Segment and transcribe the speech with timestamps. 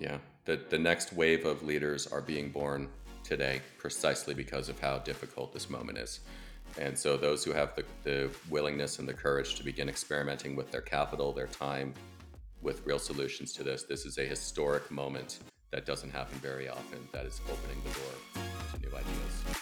[0.00, 2.88] Yeah, the the next wave of leaders are being born
[3.22, 6.20] today precisely because of how difficult this moment is.
[6.78, 10.70] And so, those who have the, the willingness and the courage to begin experimenting with
[10.70, 11.92] their capital, their time,
[12.62, 15.40] with real solutions to this, this is a historic moment
[15.70, 19.60] that doesn't happen very often that is opening the door to new ideas.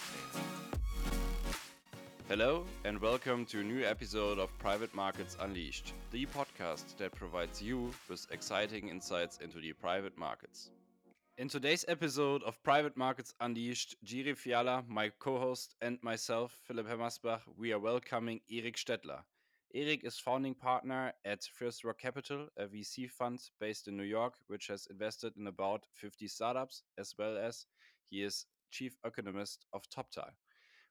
[2.29, 7.61] Hello, and welcome to a new episode of Private Markets Unleashed, the podcast that provides
[7.61, 10.71] you with exciting insights into the private markets.
[11.37, 16.85] In today's episode of Private Markets Unleashed, Jiri Fiala, my co host, and myself, Philipp
[16.85, 19.21] Hermasbach, we are welcoming Erik Stettler.
[19.73, 24.67] Erik is founding partner at Firstrock Capital, a VC fund based in New York, which
[24.67, 27.67] has invested in about 50 startups, as well as
[28.09, 30.31] he is chief economist of Toptal.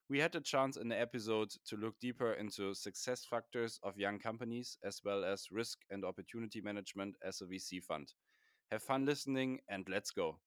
[0.09, 4.17] We had a chance in the episode to look deeper into success factors of young
[4.17, 8.11] companies, as well as risk and opportunity management as a VC fund.
[8.71, 10.39] Have fun listening and let's go.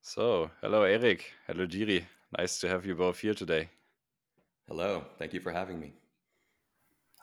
[0.00, 1.30] So, hello, Erik.
[1.46, 2.04] Hello, Jiri.
[2.38, 3.68] Nice to have you both here today.
[4.66, 5.04] Hello.
[5.18, 5.92] Thank you for having me.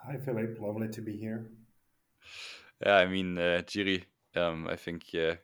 [0.06, 0.60] Hi, Philipp.
[0.62, 1.50] Lovely to be here.
[2.86, 4.04] Yeah, I mean, uh, Jiri,
[4.36, 5.36] um, I think uh,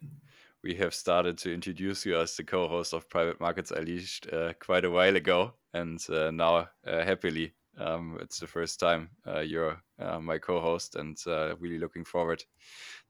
[0.65, 4.83] we have started to introduce you as the co-host of Private Markets Unleashed uh, quite
[4.83, 9.79] a while ago, and uh, now uh, happily um, it's the first time uh, you're
[10.21, 11.17] my co-host, and
[11.59, 12.43] really looking forward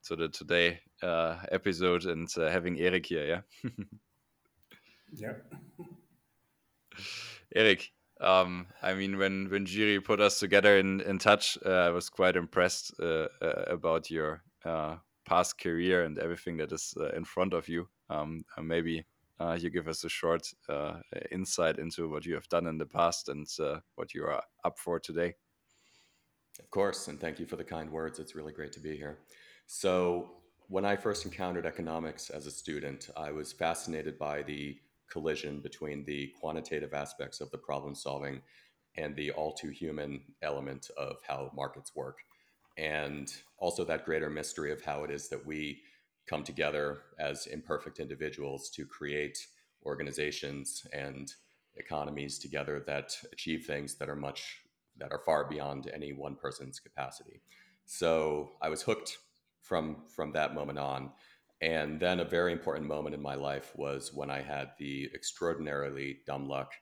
[0.04, 3.42] to the today uh, episode and uh, having Erik here.
[3.62, 3.70] Yeah.
[5.14, 5.32] yeah.
[7.54, 7.90] Erik,
[8.20, 12.10] um, I mean, when when Jiri put us together in in touch, uh, I was
[12.10, 14.96] quite impressed uh, uh, about your uh,
[15.26, 17.88] past career and everything that is uh, in front of you.
[18.08, 19.04] Um, uh, maybe
[19.40, 20.50] uh, you give us a short
[21.30, 23.46] insight into what you have done in the past and
[23.96, 25.34] what you are up for today.
[26.58, 28.18] Of course, and thank you for the kind words.
[28.18, 29.18] It's really great to be here.
[29.66, 30.30] So,
[30.68, 34.78] when I first encountered economics as a student, I was fascinated by the
[35.10, 38.40] collision between the quantitative aspects of the problem solving
[38.96, 42.18] and the all too human element of how markets work.
[42.76, 45.82] And also that greater mystery of how it is that we
[46.26, 49.46] come together as imperfect individuals to create
[49.84, 51.32] organizations and
[51.76, 54.62] economies together that achieve things that are much
[54.98, 57.40] that are far beyond any one person's capacity.
[57.84, 59.18] So I was hooked
[59.62, 61.10] from from that moment on.
[61.62, 66.18] And then a very important moment in my life was when I had the extraordinarily
[66.26, 66.72] dumb luck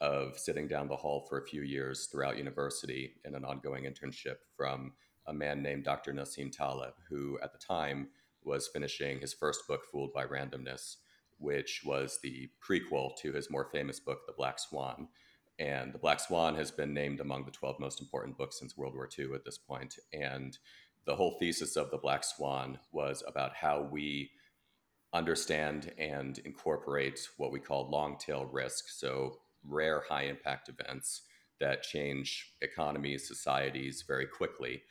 [0.00, 4.36] of sitting down the hall for a few years throughout university in an ongoing internship
[4.56, 4.92] from
[5.30, 6.12] a man named Dr.
[6.12, 8.08] Nassim Taleb, who at the time
[8.42, 10.96] was finishing his first book, Fooled by Randomness,
[11.38, 15.08] which was the prequel to his more famous book, The Black Swan.
[15.58, 18.94] And The Black Swan has been named among the 12 most important books since World
[18.94, 19.98] War II at this point.
[20.12, 20.58] And
[21.06, 24.30] the whole thesis of the Black Swan was about how we
[25.12, 28.88] understand and incorporate what we call long tail risk.
[28.88, 31.22] So, rare high impact events
[31.60, 34.82] that change economies, societies very quickly,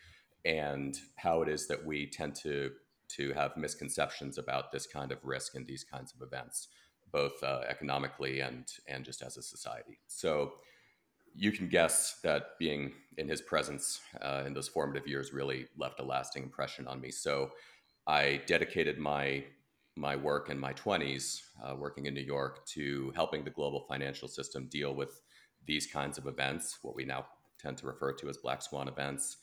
[0.46, 2.72] and how it is that we tend to,
[3.10, 6.68] to have misconceptions about this kind of risk and these kinds of events,
[7.12, 10.00] both uh, economically and, and just as a society.
[10.08, 10.54] So,
[11.36, 16.00] you can guess that being in his presence uh, in those formative years really left
[16.00, 17.12] a lasting impression on me.
[17.12, 17.52] So
[18.08, 19.46] I dedicated my
[19.96, 24.30] my work in my 20s, uh, working in New York, to helping the global financial
[24.30, 25.22] system deal with
[25.66, 27.26] these kinds of events, what we now
[27.60, 29.38] tend to refer to as black swan events.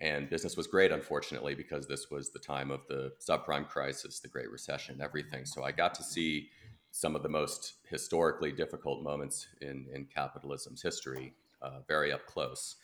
[0.00, 4.28] And business was great, unfortunately, because this was the time of the subprime crisis, the
[4.28, 5.46] Great Recession, everything.
[5.46, 6.50] So I got to see
[6.90, 12.76] some of the most historically difficult moments in, in capitalism's history uh, very up close.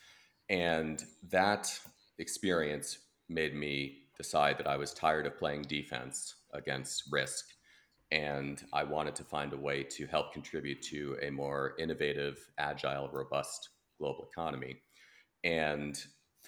[0.48, 1.78] And that
[2.18, 7.46] experience made me decide that I was tired of playing defense against risk.
[8.10, 13.08] And I wanted to find a way to help contribute to a more innovative, agile,
[13.10, 14.76] robust global economy.
[15.44, 15.98] And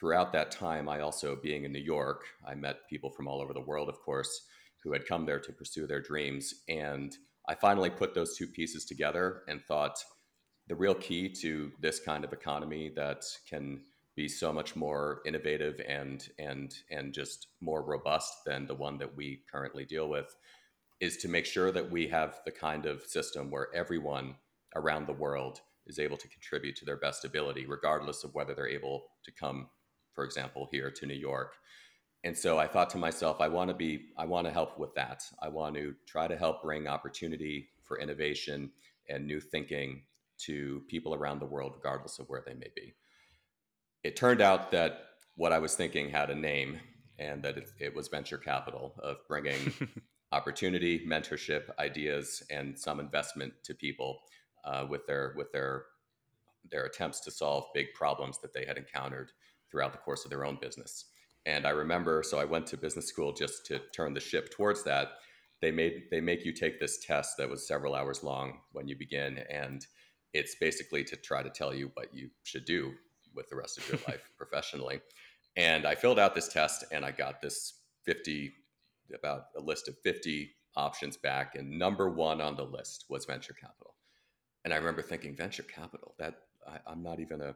[0.04, 3.54] throughout that time, I also, being in New York, I met people from all over
[3.54, 4.42] the world, of course,
[4.82, 6.52] who had come there to pursue their dreams.
[6.68, 7.16] And
[7.48, 9.96] I finally put those two pieces together and thought
[10.68, 13.80] the real key to this kind of economy that can
[14.14, 19.16] be so much more innovative and and and just more robust than the one that
[19.16, 20.36] we currently deal with
[21.00, 24.34] is to make sure that we have the kind of system where everyone
[24.76, 28.68] around the world is able to contribute to their best ability regardless of whether they're
[28.68, 29.66] able to come
[30.14, 31.54] for example here to New York
[32.24, 34.94] and so I thought to myself, I want to be, I want to help with
[34.94, 35.22] that.
[35.40, 38.70] I want to try to help bring opportunity for innovation
[39.10, 40.04] and new thinking
[40.38, 42.94] to people around the world, regardless of where they may be.
[44.02, 45.00] It turned out that
[45.36, 46.80] what I was thinking had a name
[47.18, 49.74] and that it, it was venture capital of bringing
[50.32, 54.20] opportunity, mentorship, ideas, and some investment to people
[54.64, 55.84] uh, with their with their
[56.70, 59.30] their attempts to solve big problems that they had encountered
[59.74, 61.06] throughout the course of their own business.
[61.46, 64.84] And I remember, so I went to business school just to turn the ship towards
[64.84, 65.14] that.
[65.60, 68.96] They made they make you take this test that was several hours long when you
[68.96, 69.84] begin, and
[70.32, 72.92] it's basically to try to tell you what you should do
[73.34, 75.00] with the rest of your life professionally.
[75.56, 78.52] And I filled out this test, and I got this fifty
[79.12, 83.54] about a list of fifty options back, and number one on the list was venture
[83.54, 83.94] capital.
[84.64, 86.34] And I remember thinking, venture capital that
[86.66, 87.54] I, am not even a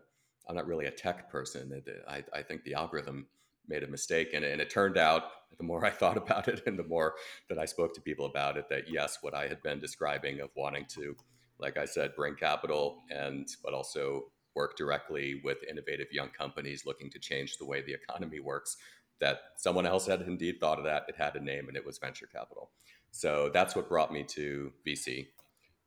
[0.49, 1.83] I'm not really a tech person.
[2.09, 3.27] I, I think the algorithm
[3.69, 4.31] made a mistake.
[4.33, 5.25] And, and it turned out,
[5.57, 7.15] the more I thought about it and the more
[7.49, 10.51] that I spoke to people about it, that yes, what I had been describing of
[10.57, 11.15] wanting to,
[11.59, 17.11] like I said, bring capital and, but also work directly with innovative young companies looking
[17.11, 18.77] to change the way the economy works,
[19.21, 21.05] that someone else had indeed thought of that.
[21.09, 22.71] It had a name and it was venture capital.
[23.11, 25.29] So that's what brought me to VC.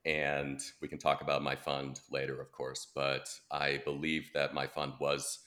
[0.06, 4.65] And we can talk about my fund later, of course, but I believe that my
[4.65, 5.39] fund was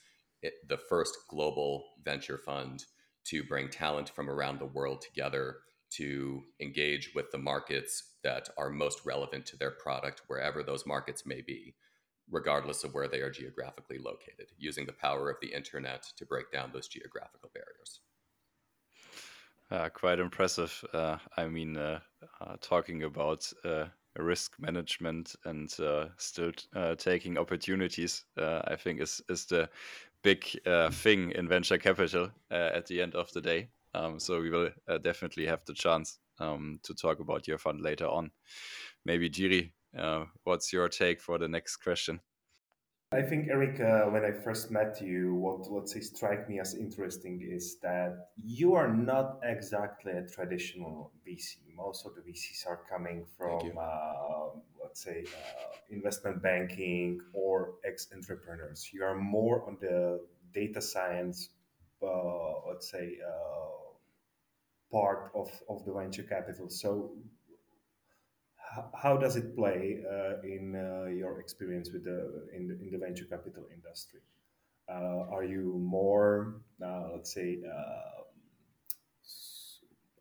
[0.68, 2.84] the first global venture fund
[3.24, 5.56] to bring talent from around the world together
[5.90, 11.24] to engage with the markets that are most relevant to their product, wherever those markets
[11.24, 11.74] may be,
[12.30, 16.50] regardless of where they are geographically located, using the power of the internet to break
[16.50, 18.00] down those geographical barriers.
[19.70, 20.84] Uh, quite impressive.
[20.92, 22.00] Uh, I mean, uh,
[22.40, 23.86] uh talking about uh,
[24.16, 26.52] risk management and uh, still
[26.98, 29.68] taking opportunities, I think is is the
[30.24, 33.68] big uh, thing in venture capital uh, at the end of the day.
[33.94, 37.80] Um, so we will uh, definitely have the chance um, to talk about your fund
[37.80, 38.32] later on.
[39.04, 42.20] Maybe Jiri, uh, what's your take for the next question?
[43.14, 46.74] I think Erik, uh, when I first met you, what let's say strike me as
[46.74, 51.58] interesting is that you are not exactly a traditional VC.
[51.76, 58.08] Most of the VCs are coming from, uh, let's say, uh, investment banking or ex
[58.12, 58.90] entrepreneurs.
[58.92, 60.20] You are more on the
[60.52, 61.50] data science,
[62.02, 63.84] uh, let's say, uh,
[64.90, 66.68] part of, of the venture capital.
[66.68, 67.12] So,
[68.94, 72.98] how does it play uh, in uh, your experience with the in, the in the
[72.98, 74.20] venture capital industry?
[74.88, 77.58] Uh, are you more, let's say,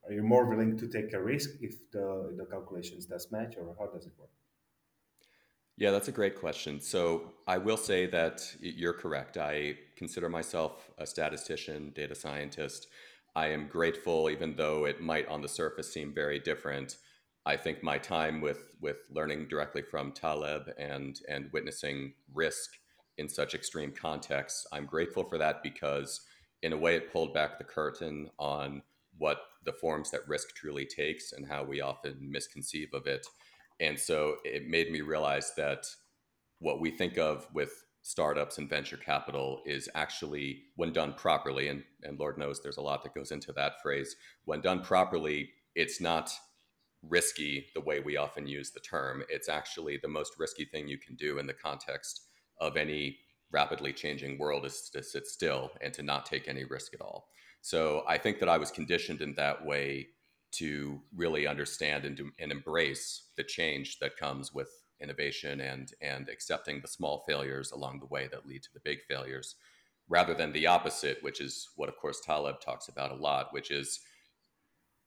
[0.05, 3.75] are you more willing to take a risk if the the calculations does match, or
[3.79, 4.29] how does it work?
[5.75, 6.79] Yeah, that's a great question.
[6.79, 9.37] So I will say that you're correct.
[9.37, 12.87] I consider myself a statistician, data scientist.
[13.35, 16.97] I am grateful, even though it might on the surface seem very different
[17.45, 22.71] I think my time with with learning directly from Taleb and and witnessing risk
[23.17, 26.21] in such extreme contexts, I'm grateful for that because
[26.61, 28.81] in a way it pulled back the curtain on
[29.17, 33.25] what the forms that risk truly takes and how we often misconceive of it.
[33.79, 35.85] And so it made me realize that
[36.59, 41.83] what we think of with startups and venture capital is actually, when done properly, and,
[42.03, 46.01] and Lord knows there's a lot that goes into that phrase, when done properly, it's
[46.01, 46.31] not
[47.09, 49.23] risky the way we often use the term.
[49.29, 52.27] It's actually the most risky thing you can do in the context
[52.59, 53.17] of any
[53.51, 57.27] rapidly changing world is to sit still and to not take any risk at all.
[57.61, 60.07] So I think that I was conditioned in that way
[60.53, 64.69] to really understand and, do, and embrace the change that comes with
[65.01, 68.99] innovation and and accepting the small failures along the way that lead to the big
[69.07, 69.55] failures
[70.07, 73.69] rather than the opposite which is what of course Taleb talks about a lot which
[73.69, 73.99] is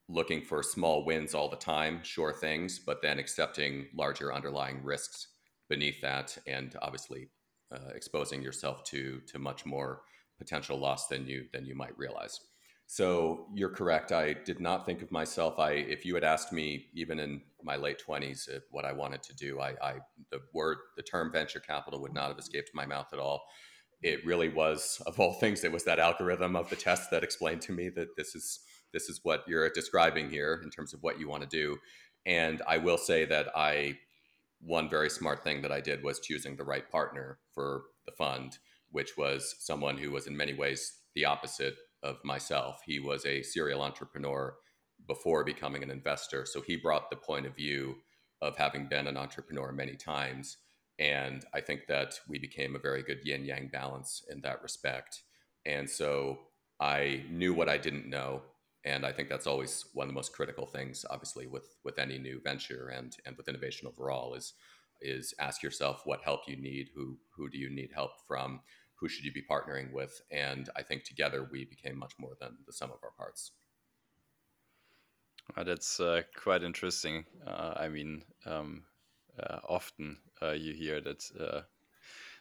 [0.09, 5.29] looking for small wins all the time, sure things, but then accepting larger underlying risks
[5.69, 7.29] beneath that, and obviously
[7.73, 10.03] uh, exposing yourself to to much more
[10.39, 12.41] potential loss than you than you might realize.
[12.89, 14.13] So you're correct.
[14.13, 15.59] I did not think of myself.
[15.59, 19.25] I, if you had asked me, even in my late twenties, uh, what I wanted
[19.25, 19.95] to do, I, I,
[20.31, 23.43] the word, the term venture capital would not have escaped my mouth at all.
[24.03, 27.63] It really was, of all things, it was that algorithm of the test that explained
[27.63, 28.61] to me that this is
[28.97, 31.77] this is what you're describing here in terms of what you want to do.
[32.25, 33.99] And I will say that I,
[34.63, 38.57] one very smart thing that I did was choosing the right partner for the fund,
[38.91, 42.81] which was someone who was in many ways the opposite of myself.
[42.87, 44.55] He was a serial entrepreneur
[45.07, 46.47] before becoming an investor.
[46.47, 47.97] So he brought the point of view
[48.41, 50.57] of having been an entrepreneur many times.
[50.99, 55.23] And I think that we became a very good yin yang balance in that respect.
[55.67, 56.39] And so
[56.81, 58.41] I knew what I didn't know
[58.87, 62.19] and I think that's always one of the most critical things, obviously, with with any
[62.19, 64.55] new venture and and with innovation overall is
[65.03, 68.61] is ask yourself what help you need, who who do you need help from,
[68.95, 72.59] who should you be partnering with, and I think together we became much more than
[72.65, 73.51] the sum of our parts.
[75.57, 77.25] Uh, that's uh, quite interesting.
[77.47, 78.85] Uh, I mean, um,
[79.39, 81.63] uh, often uh, you hear that uh,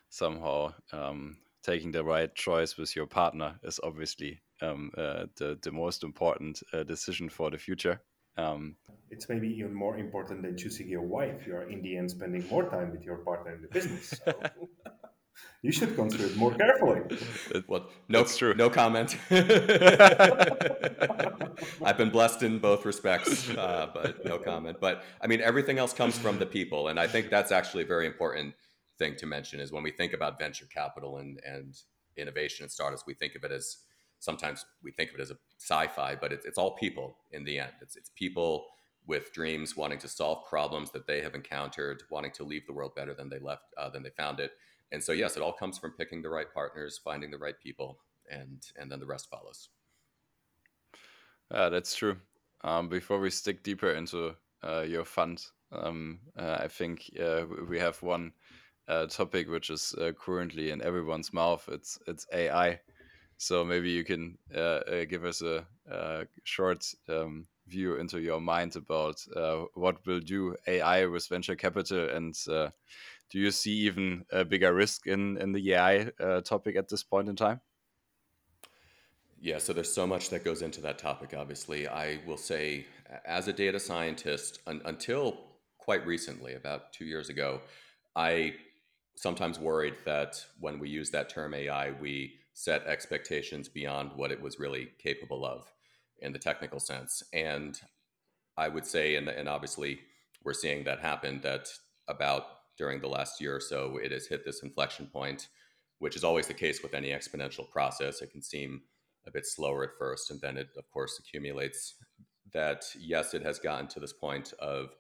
[0.10, 6.04] somehow um, taking the right choice with your partner is obviously um, the the most
[6.04, 8.02] important decision for the future.
[8.38, 8.76] Um,
[9.10, 11.48] it's maybe even more important than choosing your wife.
[11.48, 14.20] You are in the end spending more time with your partner in the business.
[14.26, 14.34] So.
[15.62, 17.02] you should consider it more carefully.
[17.68, 18.54] Well, no, true.
[18.54, 19.18] No comment.
[21.82, 24.78] I've been blessed in both respects, uh, but no comment.
[24.82, 27.88] But I mean, everything else comes from the people, and I think that's actually a
[27.88, 28.54] very important
[28.98, 29.62] thing to mention.
[29.62, 31.74] Is when we think about venture capital and and
[32.18, 33.78] innovation and startups, we think of it as
[34.25, 37.60] sometimes we think of it as a sci-fi, but it's, it's all people in the
[37.60, 37.72] end.
[37.82, 38.65] It's it's people
[39.08, 42.96] with dreams, wanting to solve problems that they have encountered, wanting to leave the world
[42.96, 44.51] better than they left uh, than they found it.
[44.91, 48.00] And so, yes, it all comes from picking the right partners, finding the right people,
[48.29, 49.70] and and then the rest follows.
[51.51, 52.17] Uh, that's true.
[52.63, 57.77] Um, before we stick deeper into uh, your fund, um, uh, I think uh, we
[57.79, 58.34] have one
[58.88, 61.67] uh, topic which is uh, currently in everyone's mouth.
[61.72, 62.79] It's it's AI.
[63.38, 64.38] So maybe you can
[65.10, 69.20] give us a, a short um, view into your mind about
[69.74, 72.36] what will do AI with venture capital and
[73.32, 77.04] do you see even a bigger risk in in the AI uh, topic at this
[77.04, 77.62] point in time?
[79.42, 81.34] Yeah, so there's so much that goes into that topic.
[81.38, 82.86] Obviously, I will say,
[83.25, 85.38] as a data scientist, un until
[85.77, 87.62] quite recently, about two years ago,
[88.15, 88.56] I
[89.15, 94.42] sometimes worried that when we use that term AI, we set expectations beyond what it
[94.42, 95.72] was really capable of
[96.20, 97.22] in the technical sense.
[97.34, 97.80] And
[98.58, 100.00] I would say, and, and obviously,
[100.44, 101.42] we're seeing that happen.
[101.44, 101.68] That
[102.08, 102.44] about
[102.78, 105.50] during the last year or so, it has hit this inflection point,
[106.00, 108.22] which is always the case with any exponential process.
[108.22, 108.84] It can seem
[109.28, 111.96] a bit slower at first, and then it, of course, accumulates.
[112.54, 114.96] That, yes, it has gotten to this point of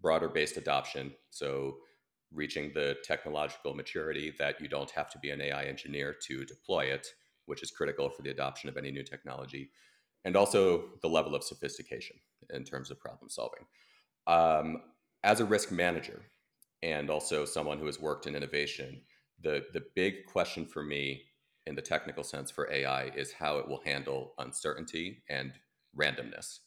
[0.00, 1.12] broader based adoption.
[1.30, 1.76] So,
[2.32, 6.84] reaching the technological maturity that you don't have to be an AI engineer to deploy
[6.84, 7.06] it,
[7.46, 9.70] which is critical for the adoption of any new technology,
[10.24, 12.16] and also the level of sophistication
[12.52, 13.64] in terms of problem solving.
[14.26, 14.82] Um,
[15.24, 16.22] as a risk manager,
[16.82, 19.00] and also someone who has worked in innovation,
[19.42, 21.22] the the big question for me
[21.66, 25.52] in the technical sense for AI is how it will handle uncertainty and
[25.96, 26.60] randomness.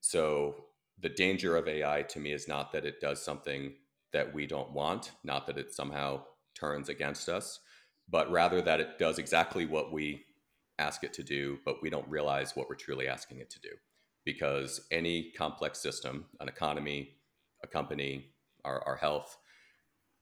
[0.00, 0.66] So
[1.00, 3.72] the danger of AI to me is not that it does something
[4.12, 6.22] that we don't want, not that it somehow
[6.54, 7.60] turns against us,
[8.08, 10.24] but rather that it does exactly what we
[10.78, 13.70] ask it to do, but we don't realize what we're truly asking it to do.
[14.24, 17.16] Because any complex system, an economy,
[17.62, 18.32] a company,
[18.64, 19.38] our, our health,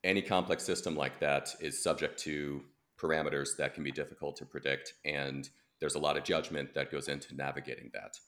[0.04, 2.62] any complex system like that is subject to
[3.00, 4.95] parameters that can be difficult to predict.
[5.04, 5.49] And
[5.80, 8.18] there's a lot of judgment that goes into navigating that.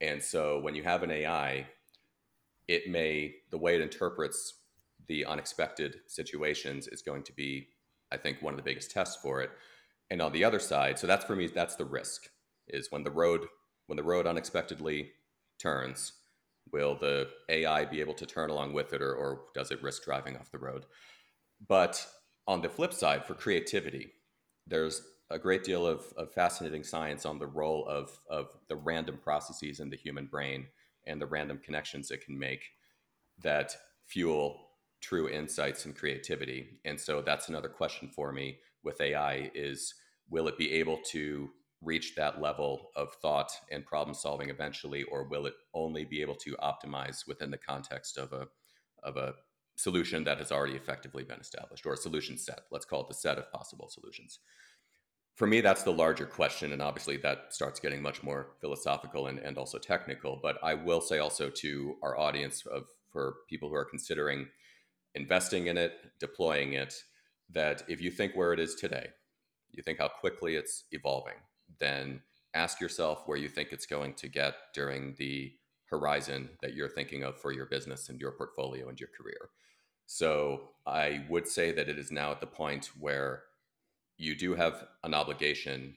[0.00, 1.66] And so when you have an AI,
[2.68, 4.54] it may, the way it interprets
[5.08, 7.68] the unexpected situations is going to be,
[8.12, 9.50] I think, one of the biggest tests for it.
[10.10, 12.28] And on the other side, so that's for me, that's the risk
[12.68, 13.46] is when the road,
[13.86, 15.12] when the road unexpectedly
[15.60, 16.12] turns,
[16.72, 20.04] Will the AI be able to turn along with it, or, or does it risk
[20.04, 20.86] driving off the road?
[21.68, 22.04] But
[22.46, 24.12] on the flip side, for creativity,
[24.66, 29.18] there's a great deal of, of fascinating science on the role of, of the random
[29.22, 30.66] processes in the human brain
[31.06, 32.62] and the random connections it can make
[33.42, 34.63] that fuel
[35.04, 36.80] true insights and creativity.
[36.86, 39.94] And so that's another question for me with AI is
[40.30, 41.50] will it be able to
[41.82, 46.36] reach that level of thought and problem solving eventually, or will it only be able
[46.36, 48.46] to optimize within the context of a
[49.02, 49.34] of a
[49.76, 52.60] solution that has already effectively been established, or a solution set?
[52.70, 54.38] Let's call it the set of possible solutions.
[55.34, 59.38] For me, that's the larger question, and obviously that starts getting much more philosophical and,
[59.40, 60.38] and also technical.
[60.40, 64.46] But I will say also to our audience of for people who are considering
[65.14, 66.94] investing in it, deploying it,
[67.50, 69.08] that if you think where it is today,
[69.70, 71.34] you think how quickly it's evolving,
[71.80, 72.20] then
[72.54, 75.52] ask yourself where you think it's going to get during the
[75.90, 79.50] horizon that you're thinking of for your business and your portfolio and your career.
[80.06, 83.44] So I would say that it is now at the point where
[84.16, 85.94] you do have an obligation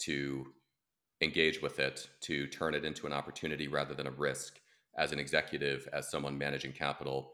[0.00, 0.46] to
[1.20, 4.60] engage with it, to turn it into an opportunity rather than a risk
[4.98, 7.32] as an executive, as someone managing capital.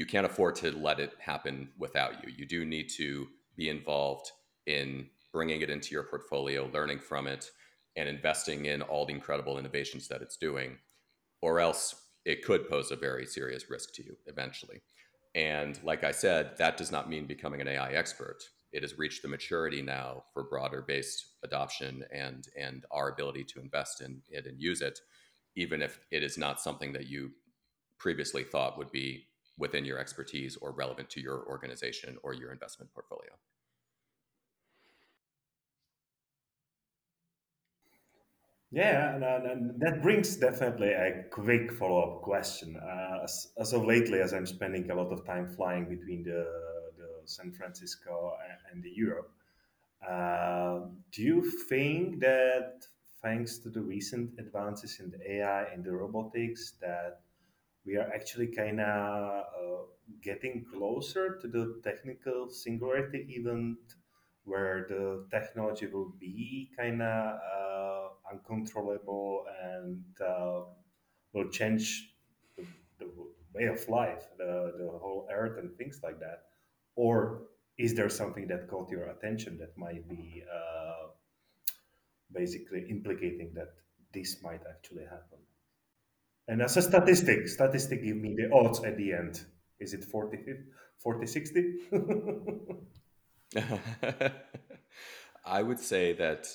[0.00, 2.32] You can't afford to let it happen without you.
[2.34, 4.32] You do need to be involved
[4.64, 7.50] in bringing it into your portfolio, learning from it,
[7.96, 10.78] and investing in all the incredible innovations that it's doing,
[11.42, 14.80] or else it could pose a very serious risk to you eventually.
[15.34, 18.38] And like I said, that does not mean becoming an AI expert.
[18.72, 23.60] It has reached the maturity now for broader based adoption and, and our ability to
[23.60, 24.98] invest in it and use it
[25.56, 27.32] even if it is not something that you
[27.98, 29.26] previously thought would be
[29.60, 33.30] within your expertise or relevant to your organization or your investment portfolio.
[38.72, 42.76] Yeah, and, and, that brings definitely a quick follow up question.
[42.76, 46.46] Uh, as, as, of lately, as I'm spending a lot of time flying between the,
[46.96, 48.34] the San Francisco
[48.72, 49.32] and, the Europe,
[50.08, 52.86] uh, do you think that
[53.22, 57.22] thanks to the recent advances in the AI and the robotics, that
[57.86, 59.82] we are actually kind of uh,
[60.22, 63.78] getting closer to the technical singularity event
[64.44, 70.62] where the technology will be kind of uh, uncontrollable and uh,
[71.32, 72.14] will change
[72.56, 72.64] the,
[72.98, 73.10] the,
[73.52, 76.44] way of life, the, the whole earth and things like that?
[76.94, 77.42] Or
[77.78, 81.08] is there something that caught your attention that might be uh,
[82.32, 83.70] basically implicating that
[84.14, 85.38] this might actually happen?
[86.50, 89.40] And as a statistic, statistic give me the odds at the end.
[89.78, 90.38] Is it 40,
[90.98, 91.74] 40 60?
[95.46, 96.48] I would say that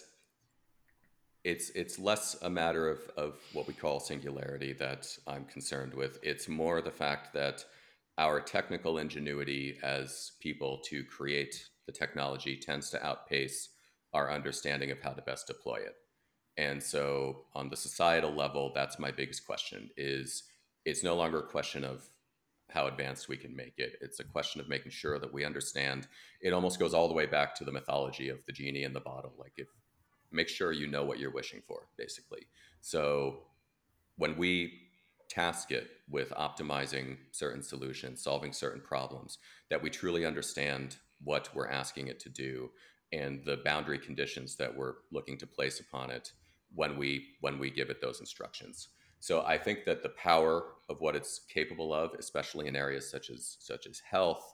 [1.46, 6.20] it's it's less a matter of, of what we call singularity that I'm concerned with.
[6.22, 7.64] It's more the fact that
[8.18, 13.70] our technical ingenuity as people to create the technology tends to outpace
[14.14, 15.96] our understanding of how to best deploy it.
[16.58, 20.44] And so on the societal level, that's my biggest question is
[20.86, 22.08] it's no longer a question of
[22.70, 23.98] how advanced we can make it.
[24.02, 26.08] It's a question of making sure that we understand.
[26.42, 29.00] It almost goes all the way back to the mythology of the genie in the
[29.00, 29.34] bottle.
[29.38, 29.68] Like if
[30.32, 32.48] make sure you know what you're wishing for, basically.
[32.82, 33.44] So
[34.18, 34.74] when we
[35.30, 39.38] task it with optimizing certain solutions, solving certain problems,
[39.70, 42.70] that we truly understand what we're asking it to do
[43.12, 46.34] and the boundary conditions that we're looking to place upon it
[46.76, 48.90] when we when we give it those instructions.
[49.20, 53.30] So I think that the power of what it's capable of, especially in areas such
[53.30, 54.54] as such as health,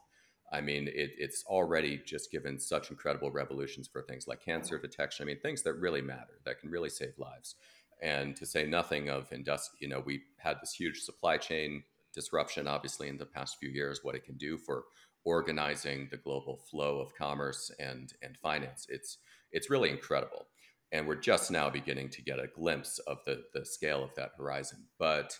[0.52, 5.24] I mean, it, it's already just given such incredible revolutions for things like cancer detection.
[5.24, 7.56] I mean, things that really matter, that can really save lives.
[8.00, 11.82] And to say nothing of industri- you know, we had this huge supply chain
[12.14, 14.84] disruption, obviously, in the past few years, what it can do for
[15.24, 18.86] organizing the global flow of commerce and and finance.
[18.88, 19.18] It's
[19.52, 20.46] it's really incredible
[20.92, 24.32] and we're just now beginning to get a glimpse of the the scale of that
[24.36, 24.84] horizon.
[24.98, 25.38] But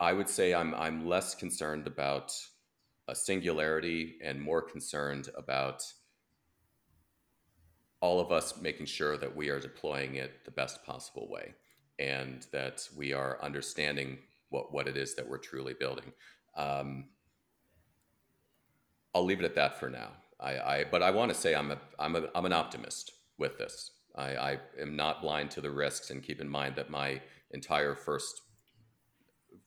[0.00, 2.32] I would say I'm I'm less concerned about
[3.08, 5.82] a singularity and more concerned about
[8.00, 11.54] all of us making sure that we are deploying it the best possible way
[11.98, 14.18] and that we are understanding
[14.50, 16.12] what, what it is that we're truly building.
[16.56, 17.06] Um,
[19.14, 20.10] I'll leave it at that for now.
[20.38, 23.58] I, I but I want to say I'm a I'm a I'm an optimist with
[23.58, 23.90] this.
[24.16, 27.20] I, I am not blind to the risks, and keep in mind that my
[27.52, 28.42] entire first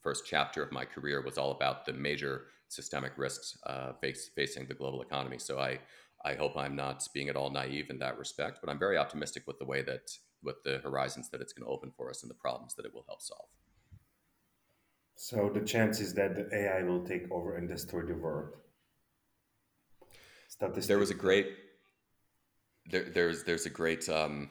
[0.01, 4.65] first chapter of my career was all about the major systemic risks uh, face, facing
[4.65, 5.37] the global economy.
[5.37, 5.79] So I
[6.23, 9.43] I hope I'm not being at all naive in that respect, but I'm very optimistic
[9.47, 10.11] with the way that
[10.43, 12.93] with the horizons that it's going to open for us and the problems that it
[12.93, 13.47] will help solve.
[15.15, 18.55] So the chances that the AI will take over and destroy the world.
[20.59, 21.47] There was a great
[22.91, 24.49] there, there's there's a great um,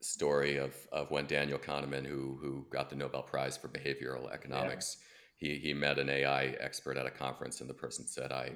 [0.00, 4.98] story of of when Daniel Kahneman, who who got the Nobel Prize for behavioral economics,
[5.40, 5.52] yeah.
[5.54, 8.52] he he met an AI expert at a conference, and the person said, "I,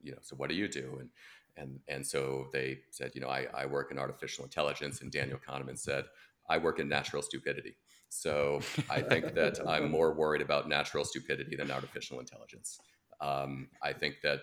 [0.00, 1.10] you know, so what do you do?" and
[1.56, 5.38] and and so they said, you know, I, I work in artificial intelligence, and Daniel
[5.38, 6.04] Kahneman said,
[6.48, 7.76] I work in natural stupidity.
[8.08, 12.78] So I think that I'm more worried about natural stupidity than artificial intelligence.
[13.20, 14.40] Um, I think that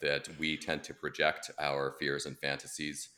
[0.00, 3.08] that we tend to project our fears and fantasies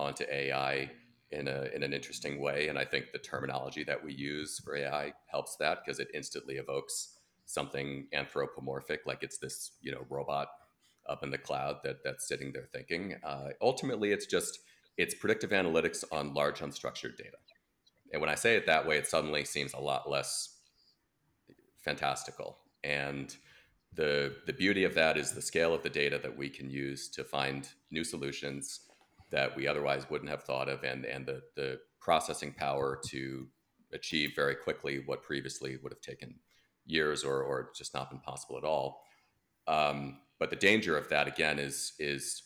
[0.00, 0.90] onto AI
[1.30, 2.68] in, a, in an interesting way.
[2.68, 6.56] And I think the terminology that we use for AI helps that because it instantly
[6.56, 10.48] evokes something anthropomorphic, like it's this you know robot
[11.08, 13.16] up in the cloud that that's sitting there thinking.
[13.24, 14.60] Uh, ultimately, it's just
[14.96, 17.36] it's predictive analytics on large unstructured data.
[18.12, 20.56] And when I say it that way, it suddenly seems a lot less
[21.84, 22.58] fantastical.
[22.84, 23.34] And
[23.92, 27.08] the the beauty of that is the scale of the data that we can use
[27.10, 28.80] to find new solutions
[29.30, 33.46] that we otherwise wouldn't have thought of, and and the the processing power to
[33.92, 36.34] achieve very quickly what previously would have taken
[36.86, 39.02] years or or just not been possible at all.
[39.66, 42.42] Um, but the danger of that again is is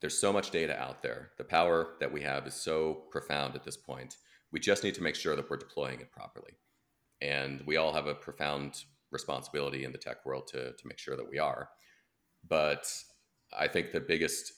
[0.00, 1.30] there's so much data out there.
[1.38, 4.16] The power that we have is so profound at this point.
[4.52, 6.52] We just need to make sure that we're deploying it properly.
[7.20, 11.16] And we all have a profound responsibility in the tech world to, to make sure
[11.16, 11.70] that we are.
[12.46, 12.86] But
[13.58, 14.52] I think the biggest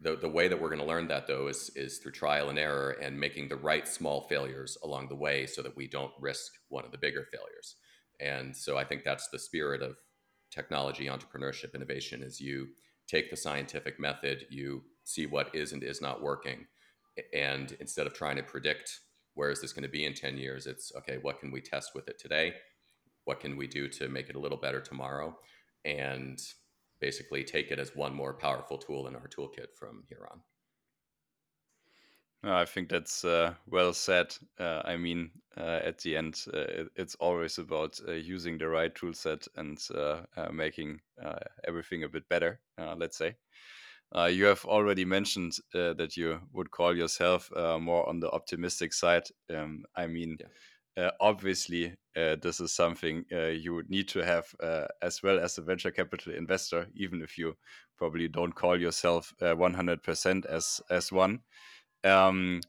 [0.00, 2.58] the, the way that we're going to learn that though is is through trial and
[2.58, 6.52] error and making the right small failures along the way so that we don't risk
[6.68, 7.76] one of the bigger failures.
[8.20, 9.96] And so i think that's the spirit of
[10.50, 12.68] technology entrepreneurship innovation is you
[13.06, 16.66] take the scientific method you see what is and is not working
[17.34, 19.00] and instead of trying to predict
[19.34, 21.94] where is this going to be in 10 years it's okay what can we test
[21.94, 22.54] with it today?
[23.24, 25.36] What can we do to make it a little better tomorrow?
[25.84, 26.40] And
[27.00, 30.40] basically take it as one more powerful tool in our toolkit from here on.
[32.44, 34.36] I think that's uh, well said.
[34.60, 38.94] Uh, I mean, uh, at the end, uh, it's always about uh, using the right
[38.94, 40.20] tool set and uh,
[40.52, 41.00] making
[41.66, 42.60] everything a bit better,
[42.96, 43.36] let's say.
[44.30, 49.24] you have already mentioned that you would call yourself more on the optimistic side.
[49.50, 50.46] Um, I mean, yeah
[50.98, 55.38] uh, obviously uh, this is something uh, you would need to have uh, as well
[55.38, 57.54] as a venture capital investor even if you
[57.96, 61.40] probably don't call yourself 100% uh, as as one.
[62.04, 62.60] Um,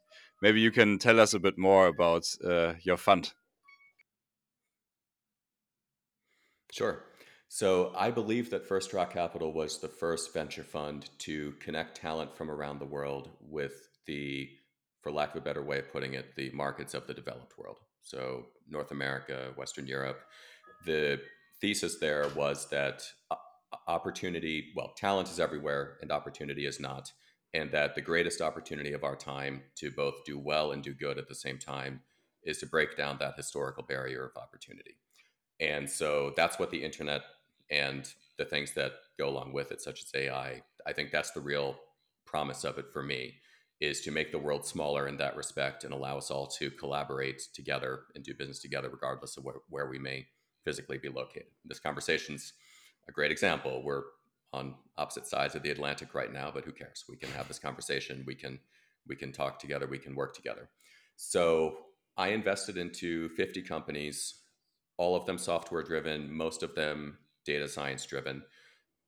[0.42, 3.32] maybe you can tell us a bit more about uh, your fund.
[6.72, 7.04] Sure.
[7.52, 12.52] So i believe that Firstrock Capital was the first venture fund to connect talent from
[12.52, 14.50] around the world with the
[15.02, 17.80] for lack of a better way of putting it the markets of the developed world
[18.02, 20.22] so North America, Western Europe.
[20.86, 21.22] The
[21.62, 23.36] thesis there was that uh,
[23.88, 27.12] opportunity, well, talent is everywhere and opportunity is not.
[27.54, 31.18] And that the greatest opportunity of our time to both do well and do good
[31.18, 32.02] at the same time
[32.44, 34.98] is to break down that historical barrier of opportunity.
[35.60, 37.22] And so that's what the internet
[37.72, 41.42] and the things that go along with it, such as AI, I think that's the
[41.42, 41.76] real
[42.26, 43.36] promise of it for me
[43.80, 47.42] is to make the world smaller in that respect and allow us all to collaborate
[47.54, 50.28] together and do business together, regardless of where, where we may
[50.66, 51.48] physically be located.
[51.64, 52.54] This conversation's
[53.08, 53.82] a great example.
[53.84, 54.04] We're
[54.52, 57.06] on opposite sides of the Atlantic right now, but who cares?
[57.08, 58.24] We can have this conversation.
[58.26, 58.60] We can
[59.08, 59.88] we can talk together.
[59.88, 60.70] We can work together.
[61.16, 61.78] So
[62.18, 64.36] I invested into 50 companies,
[64.98, 68.44] all of them software driven, most of them data science driven.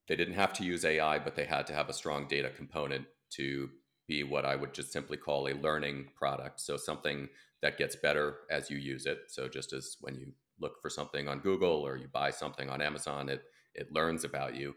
[0.07, 3.05] They didn't have to use AI, but they had to have a strong data component
[3.31, 3.69] to
[4.11, 6.59] be what I would just simply call a learning product.
[6.59, 7.29] So something
[7.61, 9.19] that gets better as you use it.
[9.27, 12.81] So just as when you look for something on Google or you buy something on
[12.81, 13.43] Amazon, it
[13.73, 14.75] it learns about you,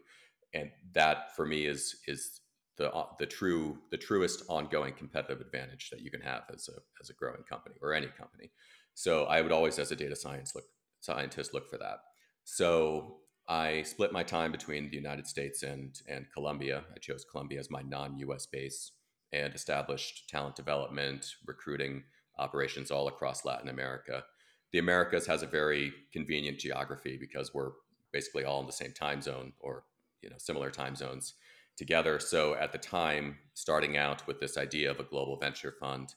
[0.53, 2.39] and that for me is is
[2.77, 7.09] the the true the truest ongoing competitive advantage that you can have as a as
[7.09, 8.51] a growing company or any company.
[8.93, 10.65] So I would always, as a data science look
[11.01, 11.97] scientist, look for that.
[12.45, 13.17] So
[13.47, 16.77] I split my time between the United States and and Colombia.
[16.95, 18.45] I chose Colombia as my non-U.S.
[18.45, 18.91] base
[19.35, 22.03] and established talent development, recruiting
[22.37, 24.23] operations all across Latin America.
[24.71, 27.71] The Americas has a very convenient geography because we're
[28.11, 29.83] basically all in the same time zone or
[30.21, 31.33] you know similar time zones
[31.77, 32.19] together.
[32.19, 36.15] So at the time, starting out with this idea of a global venture fund,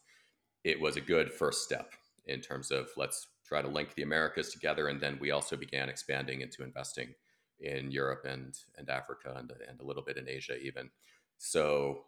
[0.65, 1.93] it was a good first step
[2.27, 5.89] in terms of let's try to link the Americas together, and then we also began
[5.89, 7.15] expanding into investing
[7.61, 10.91] in Europe and and Africa and, and a little bit in Asia even.
[11.39, 12.05] So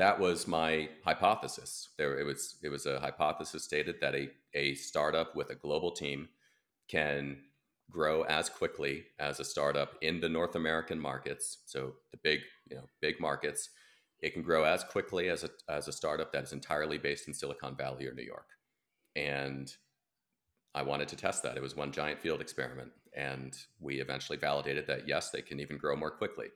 [0.00, 1.90] that was my hypothesis.
[1.98, 5.90] There, it was it was a hypothesis stated that a a startup with a global
[5.90, 6.30] team
[6.88, 7.36] can
[7.90, 11.58] grow as quickly as a startup in the North American markets.
[11.66, 13.68] So the big you know big markets,
[14.20, 17.34] it can grow as quickly as a as a startup that is entirely based in
[17.34, 18.48] Silicon Valley or New York.
[19.16, 19.70] And
[20.74, 21.58] I wanted to test that.
[21.58, 25.76] It was one giant field experiment, and we eventually validated that yes, they can even
[25.76, 26.46] grow more quickly,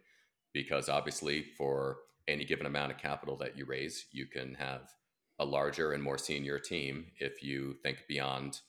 [0.55, 4.91] because obviously for any given amount of capital that you raise, you can have
[5.39, 8.61] a larger and more senior team if you think beyond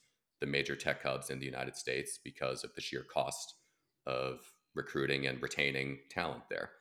[0.41, 3.53] the major tech hubs in the United States because of the sheer cost
[4.05, 4.39] of
[4.73, 6.71] recruiting and retaining talent there.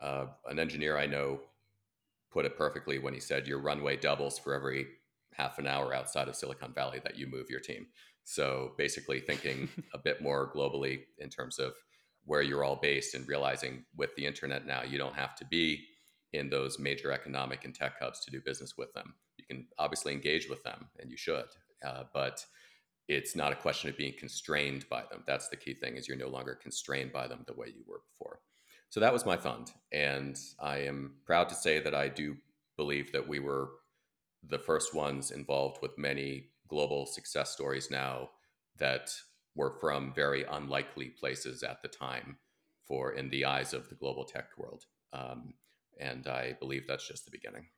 [0.00, 1.40] Uh, an engineer I know
[2.32, 4.86] put it perfectly when he said your runway doubles for every
[5.32, 7.86] half an hour outside of Silicon Valley that you move your team.
[8.24, 11.74] So basically, thinking a bit more globally in terms of
[12.24, 15.84] where you're all based and realizing with the internet now, you don't have to be
[16.32, 19.14] in those major economic and tech hubs to do business with them.
[19.36, 21.46] You can obviously engage with them, and you should,
[21.84, 22.44] uh, but
[23.08, 25.22] it's not a question of being constrained by them.
[25.26, 28.02] That's the key thing: is you're no longer constrained by them the way you were
[28.10, 28.40] before.
[28.88, 32.36] So that was my fund, and I am proud to say that I do
[32.76, 33.70] believe that we were
[34.48, 38.30] the first ones involved with many global success stories now
[38.78, 39.10] that
[39.54, 42.36] were from very unlikely places at the time
[42.86, 44.84] for in the eyes of the global tech world.
[45.12, 45.54] Um,
[45.98, 47.70] and I believe that's just the beginning.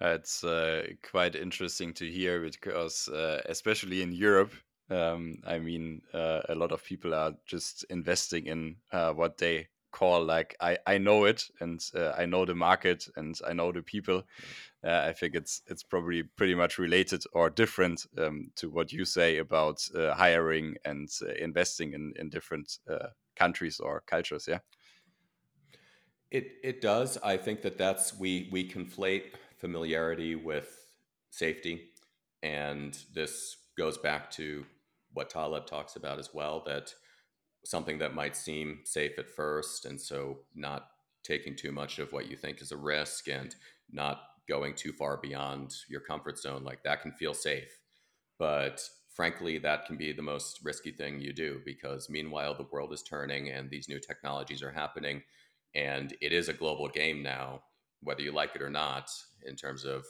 [0.00, 4.52] It's uh, quite interesting to hear because, uh, especially in Europe,
[4.90, 9.68] um, I mean, uh, a lot of people are just investing in uh, what they
[9.92, 13.72] call like I I know it and uh, I know the market and I know
[13.72, 14.24] the people.
[14.82, 19.04] Uh, I think it's it's probably pretty much related or different um, to what you
[19.04, 24.48] say about uh, hiring and uh, investing in in different uh, countries or cultures.
[24.48, 24.60] Yeah.
[26.32, 27.18] It it does.
[27.18, 30.86] I think that that's we we conflate familiarity with
[31.30, 31.90] safety,
[32.42, 34.66] and this goes back to
[35.12, 36.64] what Taleb talks about as well.
[36.66, 36.94] That
[37.64, 40.88] something that might seem safe at first, and so not
[41.24, 43.54] taking too much of what you think is a risk and
[43.92, 47.78] not going too far beyond your comfort zone, like that can feel safe.
[48.38, 52.92] But frankly, that can be the most risky thing you do because meanwhile, the world
[52.92, 55.22] is turning and these new technologies are happening.
[55.74, 57.62] And it is a global game now,
[58.02, 59.10] whether you like it or not,
[59.46, 60.04] in terms of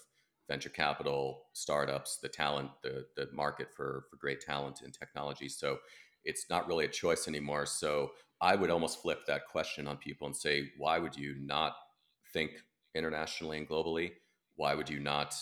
[0.48, 5.48] venture capital, startups, the talent, the, the market for, for great talent in technology.
[5.48, 5.78] So
[6.24, 7.66] it's not really a choice anymore.
[7.66, 11.74] So I would almost flip that question on people and say, why would you not
[12.32, 12.52] think
[12.94, 14.12] internationally and globally?
[14.56, 15.34] Why would you not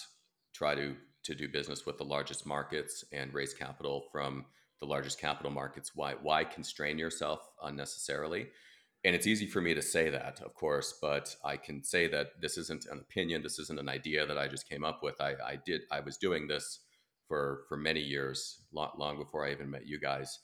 [0.55, 4.47] try to to do business with the largest markets and raise capital from
[4.81, 5.93] the largest capital markets?
[5.95, 8.49] Why why constrain yourself unnecessarily?
[9.05, 12.41] And it's easy for me to say that, of course, but I can say that
[12.41, 13.43] this isn't an opinion.
[13.43, 15.21] This isn't an idea that I just came up with.
[15.21, 15.83] I, I did.
[15.91, 16.81] I was doing this
[17.27, 20.41] for for many years, long, long before I even met you guys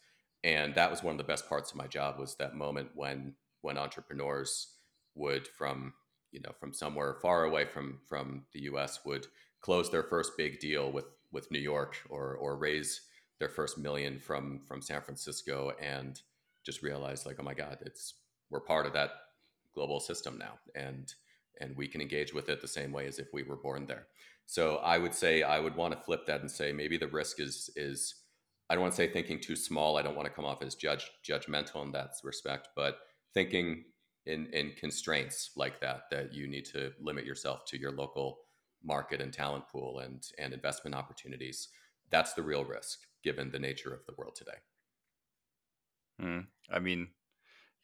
[0.47, 3.35] and that was one of the best parts of my job was that moment when
[3.63, 4.75] when entrepreneurs
[5.15, 5.93] would from
[6.31, 9.27] you know from somewhere far away from from the US would
[9.61, 13.03] close their first big deal with with New York or or raise
[13.41, 16.21] their first million from from San Francisco and
[16.65, 18.15] just realize like oh my god it's
[18.51, 19.11] we're part of that
[19.75, 21.15] global system now and
[21.61, 24.07] and we can engage with it the same way as if we were born there
[24.47, 27.41] so i would say i would want to flip that and say maybe the risk
[27.41, 28.23] is is
[28.69, 29.97] I don't want to say thinking too small.
[29.97, 32.99] I don't want to come off as judge judgmental in that respect, but
[33.33, 33.85] thinking
[34.27, 38.39] in in constraints like that that you need to limit yourself to your local
[38.83, 41.69] market and talent pool and and investment opportunities.
[42.11, 44.59] That's the real risk given the nature of the world today.
[46.21, 46.47] Mm.
[46.71, 47.09] I mean,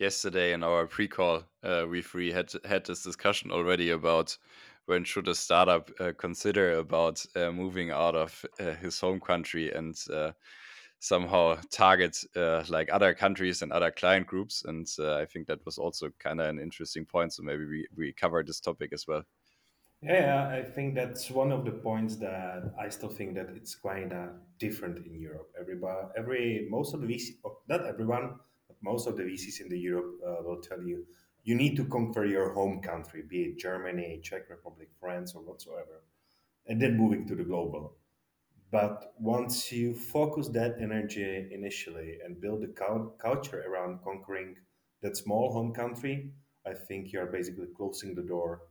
[0.02, 4.36] yesterday in our pre-call, uh, we three had had this discussion already about
[4.86, 9.72] when should a startup uh, consider about uh, moving out of uh, his home country
[9.72, 10.32] and uh,
[10.98, 14.64] somehow target uh, like other countries and other client groups.
[14.66, 17.32] And I think that was also kind of an interesting point.
[17.32, 19.22] So maybe we, we cover this topic as well.
[20.02, 24.12] Yeah, I think that's one of the points that I still think that it's quite
[24.12, 25.52] uh, different in Europe.
[25.58, 27.36] Everybody, every most of the VC,
[27.68, 28.40] not everyone,
[28.82, 31.06] most of the VCs in the Europe uh, will tell you
[31.44, 36.02] you need to conquer your home country, be it Germany, Czech Republic, France, or whatsoever,
[36.66, 37.96] and then moving to the global.
[38.70, 44.56] But once you focus that energy initially and build the culture around conquering
[45.02, 46.32] that small home country,
[46.66, 48.62] I think you're basically closing the door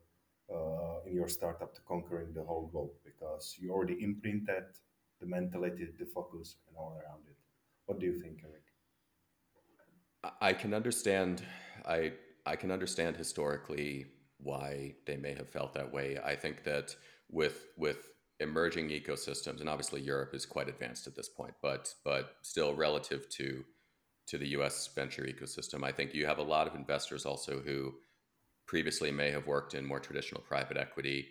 [0.54, 4.64] uh, in your startup to conquering the whole globe because you already imprinted
[5.20, 7.38] the mentality, the focus, and all around it.
[7.86, 8.61] What do you think, Erik?
[10.40, 11.44] I can understand.
[11.86, 12.14] I
[12.46, 14.06] I can understand historically
[14.38, 16.18] why they may have felt that way.
[16.24, 16.96] I think that
[17.30, 22.36] with with emerging ecosystems, and obviously Europe is quite advanced at this point, but but
[22.42, 23.64] still relative to
[24.28, 24.90] to the U.S.
[24.94, 27.94] venture ecosystem, I think you have a lot of investors also who
[28.68, 31.30] previously may have worked in more traditional private equity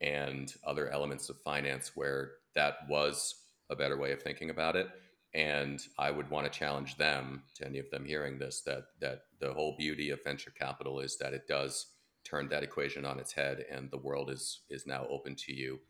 [0.00, 3.34] and other elements of finance where that was
[3.70, 4.88] a better way of thinking about it.
[5.34, 9.22] And I would want to challenge them to any of them hearing this that that
[9.40, 11.86] the whole beauty of venture capital is that it does
[12.24, 15.80] turn that equation on its head, and the world is is now open to you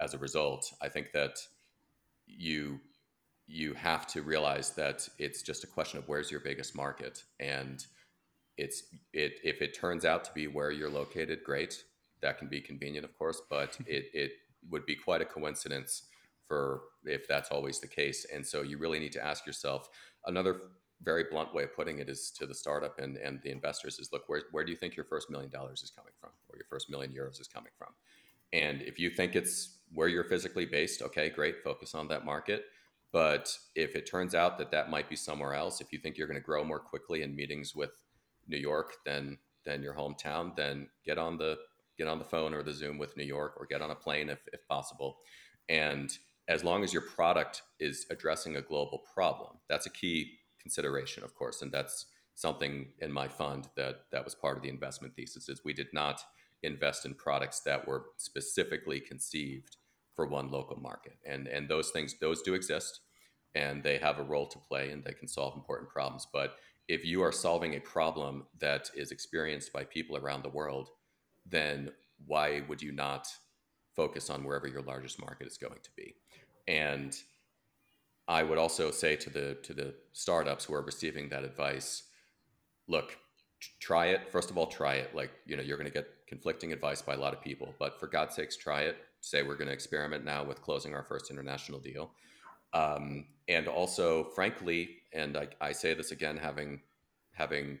[0.00, 0.72] as a result.
[0.82, 1.38] I think that
[2.26, 2.80] you
[3.46, 7.86] you have to realize that it's just a question of where's your biggest market and
[8.58, 8.82] it's
[9.14, 11.82] it if it turns out to be where you're located great
[12.20, 14.32] that can be convenient of course but it it
[14.70, 16.07] would be quite a coincidence
[16.48, 19.88] for if that's always the case and so you really need to ask yourself
[20.26, 20.62] another
[21.02, 24.10] very blunt way of putting it is to the startup and, and the investors is
[24.12, 26.66] look where, where do you think your first million dollars is coming from or your
[26.68, 27.90] first million euros is coming from
[28.52, 32.64] and if you think it's where you're physically based, okay, great, focus on that market.
[33.12, 36.26] But if it turns out that that might be somewhere else, if you think you're
[36.26, 37.92] going to grow more quickly in meetings with
[38.46, 41.58] New York than than your hometown, then get on the
[41.96, 44.28] get on the phone or the Zoom with New York, or get on a plane
[44.28, 45.18] if if possible.
[45.70, 46.10] And
[46.48, 51.34] as long as your product is addressing a global problem, that's a key consideration, of
[51.34, 55.48] course, and that's something in my fund that that was part of the investment thesis.
[55.48, 56.22] Is we did not
[56.62, 59.76] invest in products that were specifically conceived
[60.14, 61.16] for one local market.
[61.24, 63.00] And and those things those do exist
[63.54, 66.56] and they have a role to play and they can solve important problems, but
[66.88, 70.88] if you are solving a problem that is experienced by people around the world,
[71.46, 71.90] then
[72.26, 73.28] why would you not
[73.98, 76.14] focus on wherever your largest market is going to be?
[76.68, 77.12] And
[78.28, 82.04] I would also say to the to the startups who are receiving that advice,
[82.86, 83.16] look,
[83.80, 84.30] try it.
[84.30, 85.14] First of all, try it.
[85.14, 87.98] Like you know, you're going to get conflicting advice by a lot of people, but
[87.98, 88.96] for God's sakes, try it.
[89.20, 92.12] Say we're going to experiment now with closing our first international deal,
[92.72, 96.80] um, and also, frankly, and I, I say this again, having
[97.32, 97.80] having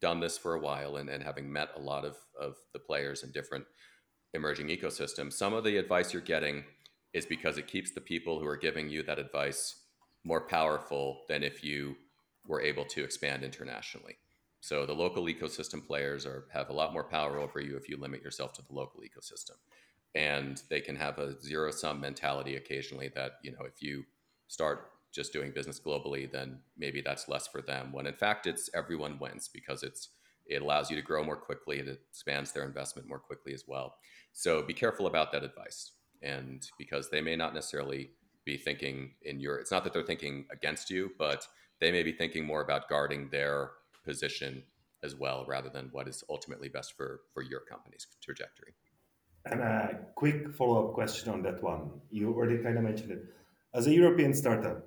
[0.00, 3.22] done this for a while and, and having met a lot of, of the players
[3.22, 3.64] in different
[4.34, 6.64] emerging ecosystem, some of the advice you're getting
[7.12, 9.76] is because it keeps the people who are giving you that advice
[10.24, 11.94] more powerful than if you
[12.46, 14.16] were able to expand internationally.
[14.60, 17.96] So the local ecosystem players are have a lot more power over you if you
[17.96, 19.56] limit yourself to the local ecosystem.
[20.14, 24.04] And they can have a zero sum mentality occasionally that, you know, if you
[24.46, 27.92] start just doing business globally, then maybe that's less for them.
[27.92, 30.10] When in fact, it's everyone wins because it's
[30.46, 31.78] it allows you to grow more quickly.
[31.78, 33.96] It expands their investment more quickly as well.
[34.32, 35.92] So be careful about that advice,
[36.22, 38.10] and because they may not necessarily
[38.44, 39.56] be thinking in your.
[39.58, 41.46] It's not that they're thinking against you, but
[41.80, 43.70] they may be thinking more about guarding their
[44.04, 44.62] position
[45.04, 48.74] as well, rather than what is ultimately best for for your company's trajectory.
[49.44, 51.90] And a quick follow up question on that one.
[52.10, 53.24] You already kind of mentioned it.
[53.74, 54.86] As a European startup,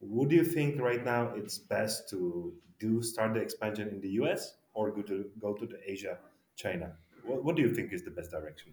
[0.00, 4.54] would you think right now it's best to do start the expansion in the US
[4.74, 6.18] or go to go to the Asia,
[6.56, 6.92] China?
[7.28, 8.72] What, what do you think is the best direction?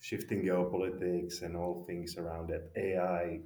[0.00, 3.40] Shifting geopolitics and all things around that, AI,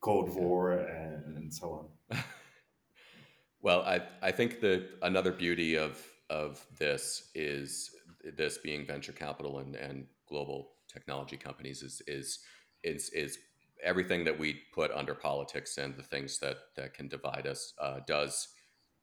[0.00, 2.18] Cold War, and, and so on.
[3.62, 7.90] well, I I think that another beauty of of this is
[8.36, 12.40] this being venture capital and, and global technology companies is is
[12.84, 13.38] is is
[13.82, 18.00] everything that we put under politics and the things that that can divide us uh,
[18.06, 18.48] does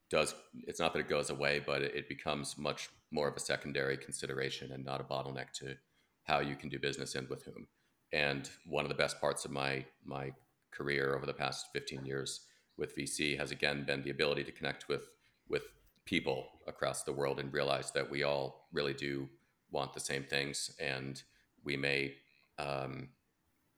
[0.10, 0.36] does
[0.67, 4.71] it's not that it goes away, but it becomes much more of a secondary consideration
[4.71, 5.75] and not a bottleneck to
[6.23, 7.67] how you can do business and with whom.
[8.13, 10.33] And one of the best parts of my my
[10.71, 12.41] career over the past 15 years
[12.77, 15.09] with VC has again been the ability to connect with
[15.49, 15.63] with
[16.05, 19.27] people across the world and realize that we all really do
[19.71, 21.23] want the same things and
[21.63, 22.13] we may
[22.57, 23.09] um,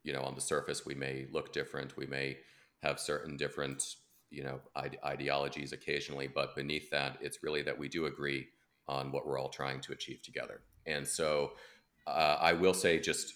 [0.04, 2.38] you know on the surface we may look different we may
[2.84, 3.96] have certain different
[4.30, 8.48] you know ide- ideologies occasionally but beneath that it's really that we do agree
[8.90, 11.52] on what we're all trying to achieve together and so
[12.08, 13.36] uh, i will say just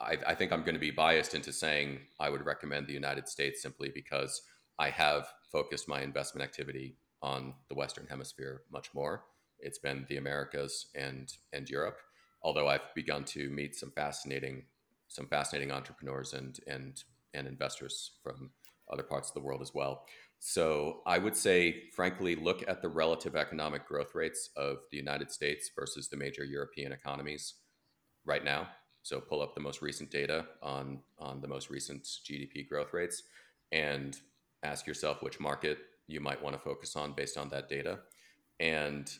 [0.00, 3.28] I, I think i'm going to be biased into saying i would recommend the united
[3.28, 4.42] states simply because
[4.78, 9.24] i have focused my investment activity on the western hemisphere much more
[9.58, 11.98] it's been the americas and and europe
[12.42, 14.62] although i've begun to meet some fascinating
[15.08, 18.50] some fascinating entrepreneurs and and and investors from
[18.90, 20.04] other parts of the world as well.
[20.38, 25.30] So I would say, frankly, look at the relative economic growth rates of the United
[25.30, 27.54] States versus the major European economies
[28.24, 28.68] right now.
[29.02, 33.22] So pull up the most recent data on on the most recent GDP growth rates
[33.72, 34.16] and
[34.62, 38.00] ask yourself which market you might want to focus on based on that data.
[38.60, 39.10] And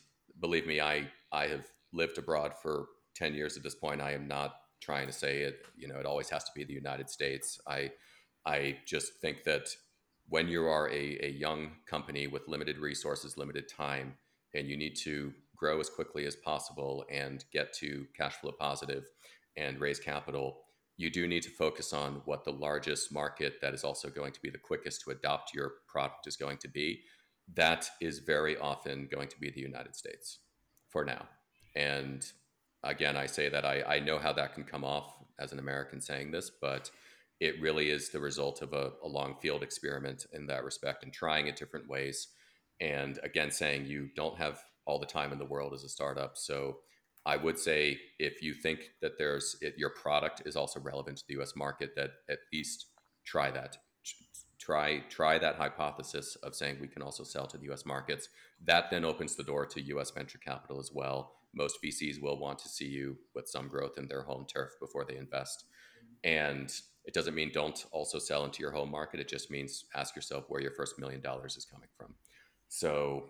[0.40, 4.00] believe me, I I have lived abroad for 10 years at this point.
[4.00, 6.72] I am not trying to say it you know it always has to be the
[6.72, 7.90] united states i
[8.44, 9.68] i just think that
[10.28, 14.14] when you are a, a young company with limited resources limited time
[14.54, 19.04] and you need to grow as quickly as possible and get to cash flow positive
[19.56, 20.58] and raise capital
[20.96, 24.40] you do need to focus on what the largest market that is also going to
[24.40, 27.02] be the quickest to adopt your product is going to be.
[27.54, 30.38] That is very often going to be the united states
[30.88, 31.26] for now.
[31.74, 32.24] And
[32.82, 36.00] again, I say that I, I know how that can come off as an American
[36.00, 36.90] saying this, but
[37.40, 41.12] it really is the result of a, a long field experiment in that respect and
[41.12, 42.28] trying it different ways.
[42.80, 46.36] And again, saying you don't have all the time in the world as a startup.
[46.36, 46.78] So
[47.24, 51.24] I would say if you think that there's it, your product is also relevant to
[51.26, 51.56] the U.S.
[51.56, 52.86] market, that at least
[53.24, 53.78] try that.
[54.58, 57.84] Try try that hypothesis of saying we can also sell to the U.S.
[57.84, 58.28] markets.
[58.64, 60.10] That then opens the door to U.S.
[60.10, 64.06] venture capital as well most VCs will want to see you with some growth in
[64.06, 65.64] their home turf before they invest.
[66.24, 66.38] Mm-hmm.
[66.38, 66.72] And
[67.06, 69.20] it doesn't mean don't also sell into your home market.
[69.20, 72.14] It just means ask yourself where your first million dollars is coming from.
[72.68, 73.24] So,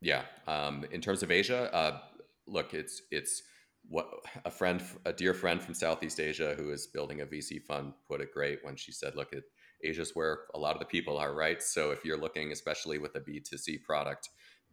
[0.00, 2.00] yeah, um, in terms of Asia, uh,
[2.46, 3.42] look, it's it's
[3.88, 4.08] what
[4.44, 8.20] a friend, a dear friend from Southeast Asia who is building a VC fund put
[8.20, 9.44] it great when she said, "Look, it,
[9.82, 11.62] Asia's where a lot of the people are, right?
[11.62, 14.28] So if you're looking, especially with a B2C product,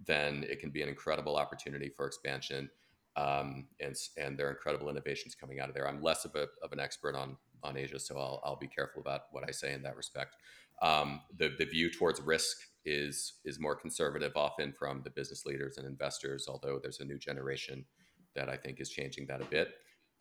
[0.06, 2.70] then it can be an incredible opportunity for expansion.
[3.16, 5.88] Um, and and there are incredible innovations coming out of there.
[5.88, 9.02] I'm less of a of an expert on on Asia, so I'll I'll be careful
[9.02, 10.36] about what I say in that respect.
[10.82, 15.78] Um, the the view towards risk is is more conservative, often from the business leaders
[15.78, 16.48] and investors.
[16.50, 17.86] Although there's a new generation
[18.36, 19.70] that I think is changing that a bit.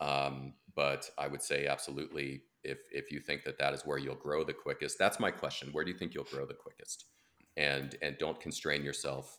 [0.01, 4.15] Um, but I would say absolutely, if if you think that that is where you'll
[4.15, 5.71] grow the quickest, that's my question.
[5.73, 7.07] Where do you think you'll grow the quickest?
[7.57, 9.39] And and don't constrain yourself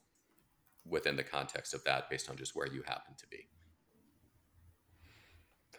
[0.86, 3.50] within the context of that based on just where you happen to be.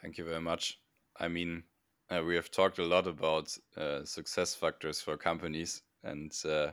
[0.01, 0.79] Thank you very much.
[1.19, 1.63] I mean,
[2.09, 6.71] uh, we have talked a lot about uh, success factors for companies and uh,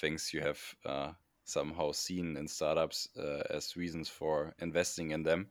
[0.00, 1.12] things you have uh,
[1.44, 5.48] somehow seen in startups uh, as reasons for investing in them.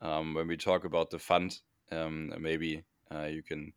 [0.00, 1.58] Um, when we talk about the fund,
[1.92, 3.72] um, maybe uh, you can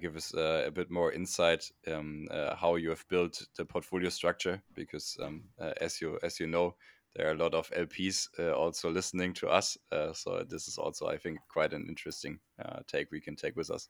[0.00, 2.26] give us a bit more insight um,
[2.60, 5.44] how you have built the portfolio structure, because um,
[5.80, 6.74] as you as you know,
[7.14, 9.76] there are a lot of LPs uh, also listening to us.
[9.90, 13.56] Uh, so this is also, I think, quite an interesting uh, take we can take
[13.56, 13.88] with us.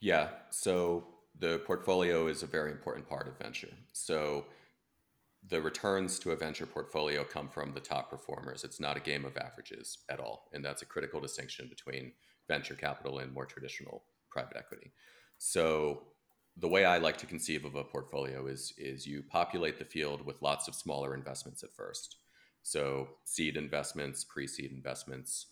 [0.00, 0.28] Yeah.
[0.50, 1.06] So
[1.38, 3.72] the portfolio is a very important part of venture.
[3.92, 4.46] So
[5.48, 8.64] the returns to a venture portfolio come from the top performers.
[8.64, 10.48] It's not a game of averages at all.
[10.52, 12.12] And that's a critical distinction between
[12.48, 14.92] venture capital and more traditional private equity.
[15.38, 16.02] So
[16.56, 20.24] the way I like to conceive of a portfolio is is you populate the field
[20.24, 22.16] with lots of smaller investments at first.
[22.62, 25.46] So seed investments, pre-seed investments,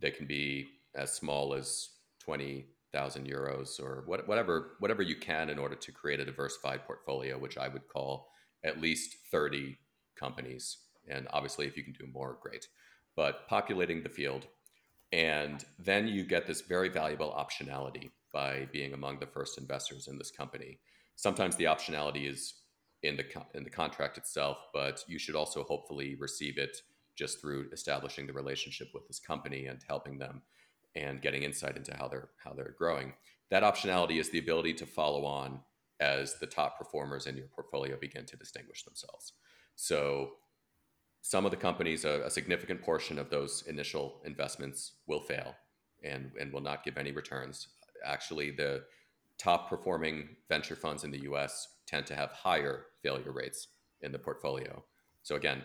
[0.00, 1.88] they can be as small as
[2.18, 6.86] twenty thousand euros or what, whatever whatever you can in order to create a diversified
[6.86, 8.28] portfolio, which I would call
[8.64, 9.76] at least thirty
[10.18, 10.78] companies.
[11.08, 12.66] And obviously, if you can do more, great.
[13.14, 14.46] But populating the field,
[15.12, 20.18] and then you get this very valuable optionality by being among the first investors in
[20.18, 20.78] this company.
[21.14, 22.40] Sometimes the optionality is
[23.02, 23.24] in the
[23.54, 26.76] in the contract itself, but you should also hopefully receive it
[27.16, 30.42] just through establishing the relationship with this company and helping them
[30.94, 33.14] and getting insight into how they're how they're growing.
[33.50, 35.60] That optionality is the ability to follow on
[36.00, 39.32] as the top performers in your portfolio begin to distinguish themselves.
[39.76, 40.32] So
[41.22, 45.54] some of the companies, a, a significant portion of those initial investments will fail
[46.04, 47.68] and, and will not give any returns
[48.04, 48.84] actually the
[49.38, 53.68] top performing venture funds in the US tend to have higher failure rates
[54.00, 54.82] in the portfolio.
[55.22, 55.62] So again,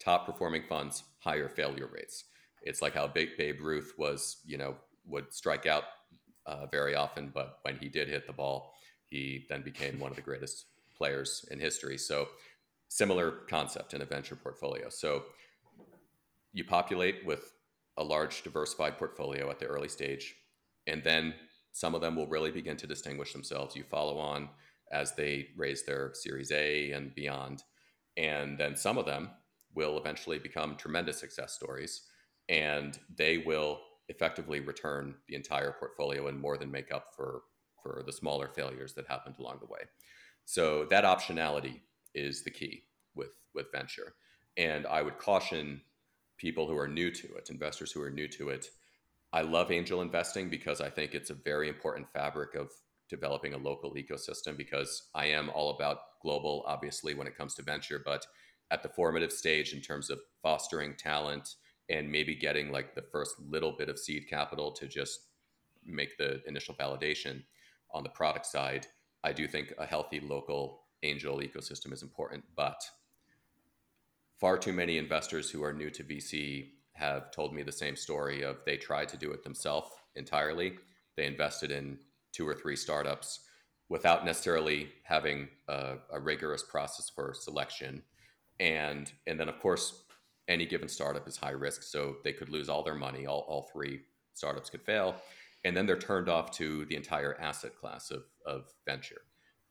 [0.00, 2.24] top performing funds, higher failure rates.
[2.62, 5.84] It's like how big Babe Ruth was, you know, would strike out
[6.46, 8.72] uh, very often, but when he did hit the ball,
[9.06, 10.66] he then became one of the greatest
[10.96, 11.98] players in history.
[11.98, 12.28] So
[12.88, 14.88] similar concept in a venture portfolio.
[14.88, 15.24] So
[16.52, 17.52] you populate with
[17.96, 20.34] a large diversified portfolio at the early stage,
[20.86, 21.34] and then
[21.72, 23.74] some of them will really begin to distinguish themselves.
[23.74, 24.48] You follow on
[24.92, 27.62] as they raise their Series A and beyond.
[28.16, 29.30] And then some of them
[29.74, 32.02] will eventually become tremendous success stories
[32.48, 37.42] and they will effectively return the entire portfolio and more than make up for,
[37.82, 39.80] for the smaller failures that happened along the way.
[40.44, 41.80] So that optionality
[42.14, 42.82] is the key
[43.14, 44.14] with, with venture.
[44.56, 45.80] And I would caution
[46.36, 48.66] people who are new to it, investors who are new to it,
[49.32, 52.70] I love angel investing because I think it's a very important fabric of
[53.08, 57.62] developing a local ecosystem because I am all about global, obviously, when it comes to
[57.62, 58.26] venture, but
[58.70, 61.56] at the formative stage in terms of fostering talent
[61.88, 65.28] and maybe getting like the first little bit of seed capital to just
[65.84, 67.42] make the initial validation
[67.92, 68.86] on the product side,
[69.24, 72.44] I do think a healthy local angel ecosystem is important.
[72.56, 72.80] But
[74.38, 78.42] far too many investors who are new to VC have told me the same story
[78.42, 80.74] of they tried to do it themselves entirely.
[81.16, 81.98] They invested in
[82.32, 83.40] two or three startups
[83.88, 88.02] without necessarily having a, a, rigorous process for selection.
[88.60, 90.04] And and then of course,
[90.48, 93.26] any given startup is high risk, so they could lose all their money.
[93.26, 94.00] All, all three
[94.34, 95.16] startups could fail,
[95.64, 99.22] and then they're turned off to the entire asset class of, of venture.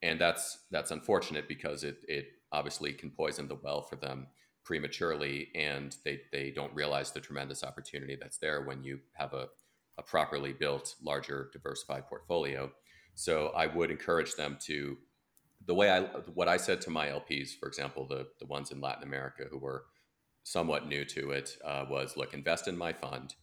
[0.04, 4.28] And that's that's unfortunate because it it obviously can poison the well for them
[4.64, 9.48] prematurely and they, they don't realize the tremendous opportunity that's there when you have a,
[9.98, 12.72] a properly built, larger, diversified portfolio.
[13.16, 14.98] So I would encourage them to
[15.66, 16.02] the way I
[16.34, 19.58] what I said to my LPs, for example, the the ones in Latin America who
[19.58, 19.84] were
[20.44, 23.36] somewhat new to it, uh, was look, invest in my fund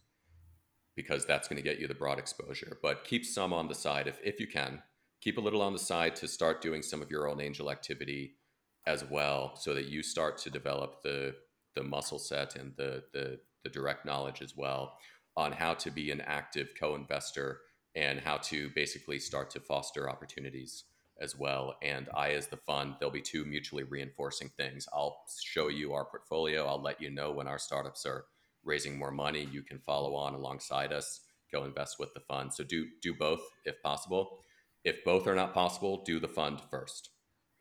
[0.96, 4.08] because that's going to get you the broad exposure, but keep some on the side
[4.08, 4.82] if if you can.
[5.20, 8.36] Keep a little on the side to start doing some of your own angel activity
[8.88, 11.34] as well so that you start to develop the
[11.76, 14.96] the muscle set and the the, the direct knowledge as well
[15.36, 17.60] on how to be an active co-investor
[17.94, 20.84] and how to basically start to foster opportunities
[21.20, 21.76] as well.
[21.82, 24.88] And I, as the fund, there'll be two mutually reinforcing things.
[24.92, 26.66] I'll show you our portfolio.
[26.66, 28.24] I'll let you know when our startups are
[28.64, 29.48] raising more money.
[29.50, 31.20] You can follow on alongside us,
[31.52, 32.52] go invest with the fund.
[32.52, 34.40] So do do both if possible.
[34.84, 37.10] If both are not possible, do the fund first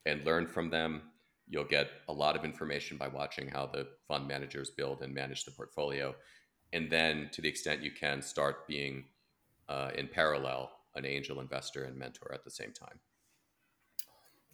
[0.05, 1.01] and learn from them.
[1.49, 5.45] You'll get a lot of information by watching how the fund managers build and manage
[5.45, 6.13] the portfolio.
[6.73, 9.05] And then, to the extent you can, start being
[9.69, 12.99] uh, in parallel an angel investor and mentor at the same time.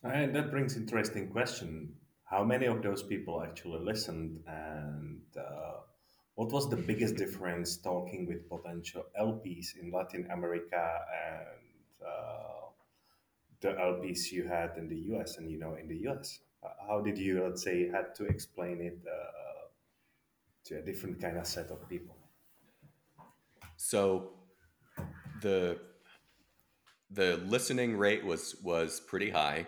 [0.04, 1.96] And that brings interesting question.
[2.26, 5.80] How many of those people actually listened, and uh,
[6.36, 12.68] what was the biggest difference talking with potential LPs in Latin America and uh,
[13.62, 16.40] the LPs you had in the US and you know in the US?
[16.88, 19.68] How did you, let's say, had to explain it uh,
[20.66, 22.16] to a different kind of set of people?
[23.78, 24.32] So
[25.42, 25.80] the
[27.12, 29.68] the listening rate was was pretty high.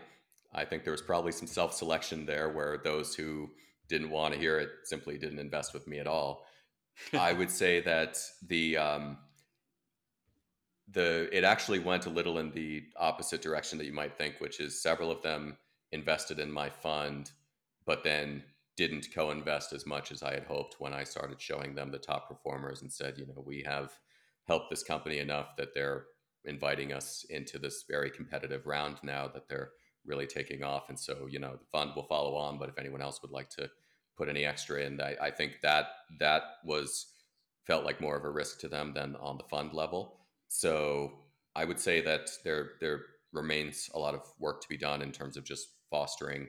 [0.53, 3.49] I think there was probably some self selection there where those who
[3.87, 6.45] didn't want to hear it simply didn't invest with me at all.
[7.13, 8.17] I would say that
[8.47, 9.17] the um,
[10.91, 14.59] the it actually went a little in the opposite direction that you might think, which
[14.59, 15.57] is several of them
[15.91, 17.31] invested in my fund,
[17.85, 18.43] but then
[18.77, 22.27] didn't co-invest as much as I had hoped when I started showing them the top
[22.27, 23.91] performers and said, you know, we have
[24.47, 26.05] helped this company enough that they're
[26.43, 29.71] inviting us into this very competitive round now that they're
[30.05, 30.89] really taking off.
[30.89, 33.49] And so, you know, the fund will follow on, but if anyone else would like
[33.51, 33.69] to
[34.17, 35.87] put any extra in, I, I think that
[36.19, 37.07] that was
[37.65, 40.19] felt like more of a risk to them than on the fund level.
[40.47, 41.13] So
[41.55, 43.01] I would say that there there
[43.35, 46.47] remains a lot of work to be done in terms of just fostering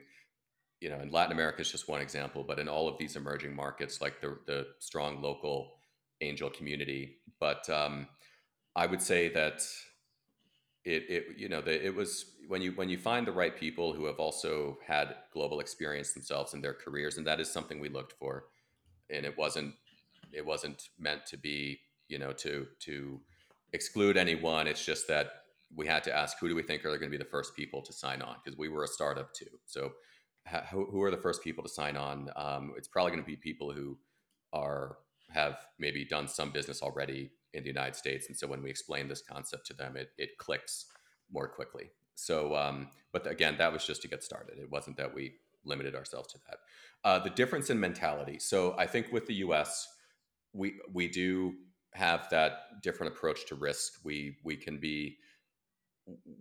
[0.79, 3.55] you know, in Latin America is just one example, but in all of these emerging
[3.55, 5.73] markets, like the the strong local
[6.21, 7.17] angel community.
[7.39, 8.07] But um,
[8.75, 9.65] I would say that
[10.85, 13.91] it, it you know the, it was when you when you find the right people
[13.91, 17.89] who have also had global experience themselves in their careers and that is something we
[17.89, 18.45] looked for
[19.09, 19.73] and it wasn't
[20.31, 21.77] it wasn't meant to be
[22.07, 23.19] you know to to
[23.73, 25.43] exclude anyone it's just that
[25.75, 27.81] we had to ask who do we think are going to be the first people
[27.81, 29.91] to sign on because we were a startup too so
[30.71, 33.71] who, are the first people to sign on um, it's probably going to be people
[33.71, 33.97] who
[34.53, 34.97] are
[35.29, 38.27] have maybe done some business already in the United States.
[38.27, 40.85] And so when we explain this concept to them, it, it clicks
[41.31, 41.91] more quickly.
[42.15, 44.57] So, um, but again, that was just to get started.
[44.57, 46.57] It wasn't that we limited ourselves to that.
[47.03, 48.39] Uh, the difference in mentality.
[48.39, 49.87] So I think with the U.S.,
[50.53, 51.53] we we do
[51.93, 53.93] have that different approach to risk.
[54.03, 55.17] We we can be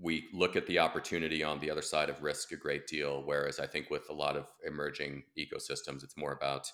[0.01, 3.23] we look at the opportunity on the other side of risk a great deal.
[3.25, 6.71] Whereas I think with a lot of emerging ecosystems, it's more about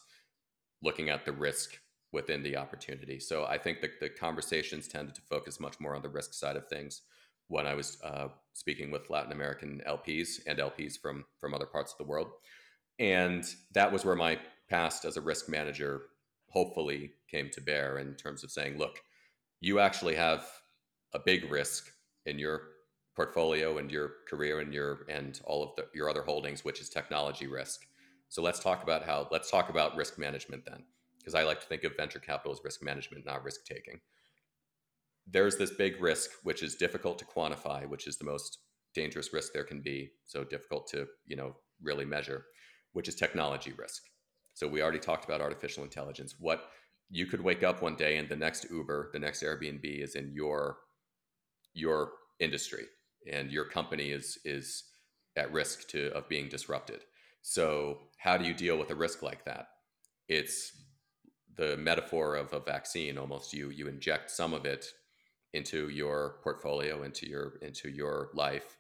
[0.83, 1.79] looking at the risk
[2.13, 3.19] within the opportunity.
[3.19, 6.57] So I think that the conversations tended to focus much more on the risk side
[6.57, 7.03] of things
[7.49, 11.93] when I was uh, speaking with Latin American LPs and LPs from from other parts
[11.93, 12.29] of the world,
[12.99, 14.39] and that was where my
[14.69, 16.03] past as a risk manager
[16.49, 19.01] hopefully came to bear in terms of saying, look,
[19.61, 20.47] you actually have
[21.15, 21.91] a big risk
[22.27, 22.63] in your
[23.15, 26.89] portfolio and your career and your and all of the, your other holdings, which is
[26.89, 27.87] technology risk.
[28.29, 30.85] So let's talk about how let's talk about risk management then
[31.19, 34.01] because I like to think of venture capital as risk management, not risk taking.
[35.27, 38.59] There's this big risk, which is difficult to quantify, which is the most
[38.95, 40.11] dangerous risk there can be.
[40.25, 42.47] So difficult to, you know, really measure,
[42.93, 44.03] which is technology risk.
[44.55, 46.35] So we already talked about artificial intelligence.
[46.39, 46.71] What
[47.09, 50.33] you could wake up one day and the next Uber, the next Airbnb is in
[50.33, 50.79] your
[51.75, 52.85] your industry
[53.31, 54.85] and your company is is
[55.37, 57.01] at risk to of being disrupted.
[57.43, 59.69] So how do you deal with a risk like that?
[60.29, 60.73] It's
[61.57, 64.87] the metaphor of a vaccine almost you you inject some of it
[65.53, 68.77] into your portfolio into your into your life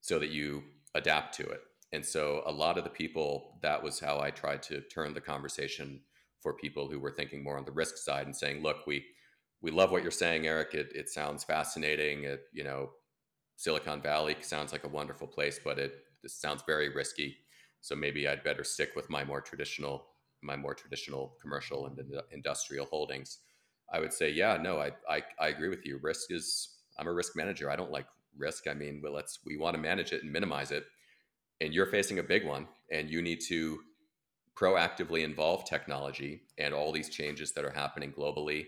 [0.00, 0.62] so that you
[0.94, 1.60] adapt to it
[1.92, 5.20] and so a lot of the people that was how i tried to turn the
[5.20, 6.00] conversation
[6.40, 9.04] for people who were thinking more on the risk side and saying look we
[9.62, 12.90] we love what you're saying Erik it, it sounds fascinating it you know
[13.56, 17.36] silicon valley sounds like a wonderful place but it sounds very risky
[17.80, 20.06] so maybe i'd better stick with my more traditional
[20.42, 21.98] my more traditional commercial and
[22.32, 23.38] industrial holdings,
[23.92, 25.98] I would say, yeah, no, I, I, I agree with you.
[26.02, 27.70] Risk is, I'm a risk manager.
[27.70, 28.66] I don't like risk.
[28.68, 30.84] I mean, well, let's, we want to manage it and minimize it.
[31.60, 33.80] And you're facing a big one, and you need to
[34.54, 38.66] proactively involve technology and all these changes that are happening globally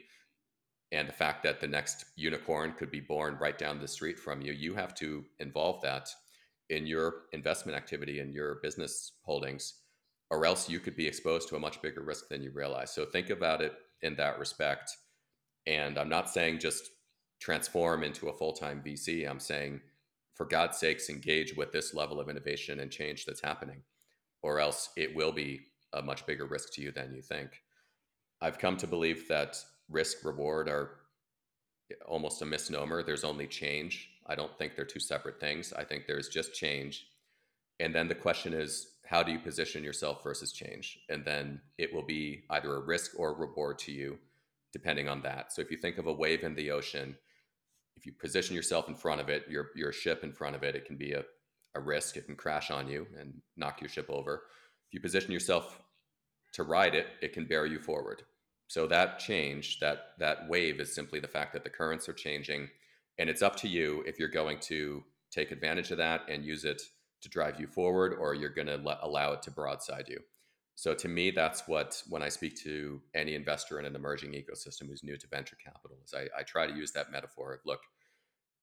[0.93, 4.41] and the fact that the next unicorn could be born right down the street from
[4.41, 6.09] you you have to involve that
[6.71, 9.75] in your investment activity and your business holdings
[10.31, 12.93] or else you could be exposed to a much bigger risk than you realize.
[12.93, 13.73] So think about it
[14.03, 14.97] in that respect.
[15.67, 16.91] And I'm not saying just
[17.41, 19.29] transform into a full time VC.
[19.29, 19.81] I'm saying,
[20.35, 23.83] for God's sakes, engage with this level of innovation and change that's happening,
[24.43, 25.61] or else it will be
[25.93, 27.63] a much bigger risk to you than you think.
[28.41, 29.57] I've come to believe that
[29.91, 30.91] risk reward are
[32.07, 33.03] almost a misnomer.
[33.03, 34.11] There's only change.
[34.27, 35.73] I don't think they're two separate things.
[35.73, 37.07] I think there's just change
[37.81, 40.99] And then the question is, how do you position yourself versus change?
[41.09, 44.19] And then it will be either a risk or a reward to you,
[44.73, 45.53] depending on that.
[45.53, 47.17] So if you think of a wave in the ocean,
[47.97, 50.77] if you position yourself in front of it, your your ship in front of it,
[50.77, 51.25] it can be a,
[51.75, 52.17] a risk.
[52.17, 54.45] It can crash on you and knock your ship over.
[54.89, 55.81] If you position yourself
[56.55, 58.23] to ride it, it can bear you forward.
[58.69, 62.69] So that change, that that wave is simply the fact that the currents are changing,
[63.19, 66.65] and it's up to you if you're going to take advantage of that and use
[66.65, 66.81] it
[67.23, 70.21] to drive you forward, or you're going to allow it to broadside you.
[70.77, 74.87] So to me, that's what when I speak to any investor in an emerging ecosystem
[74.87, 77.81] who's new to venture capital, is I, I try to use that metaphor of look,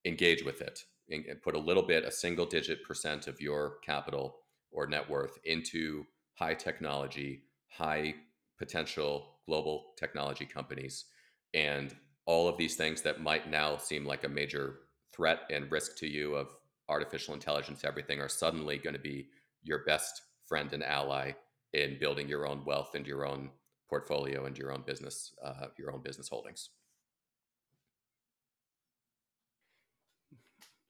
[0.06, 0.80] engage with it,
[1.10, 4.38] and put a little bit, a single digit percent of your capital
[4.72, 8.14] or net worth into high technology, high
[8.58, 11.06] potential global technology companies,
[11.54, 11.96] and
[12.26, 14.80] all of these things that might now seem like a major
[15.14, 16.48] threat and risk to you of
[16.90, 19.30] artificial intelligence, everything are suddenly going to be
[19.64, 21.32] your best friend and ally
[21.74, 23.50] in building your own wealth and your own
[23.90, 26.70] portfolio and your own business, uh, your own business holdings.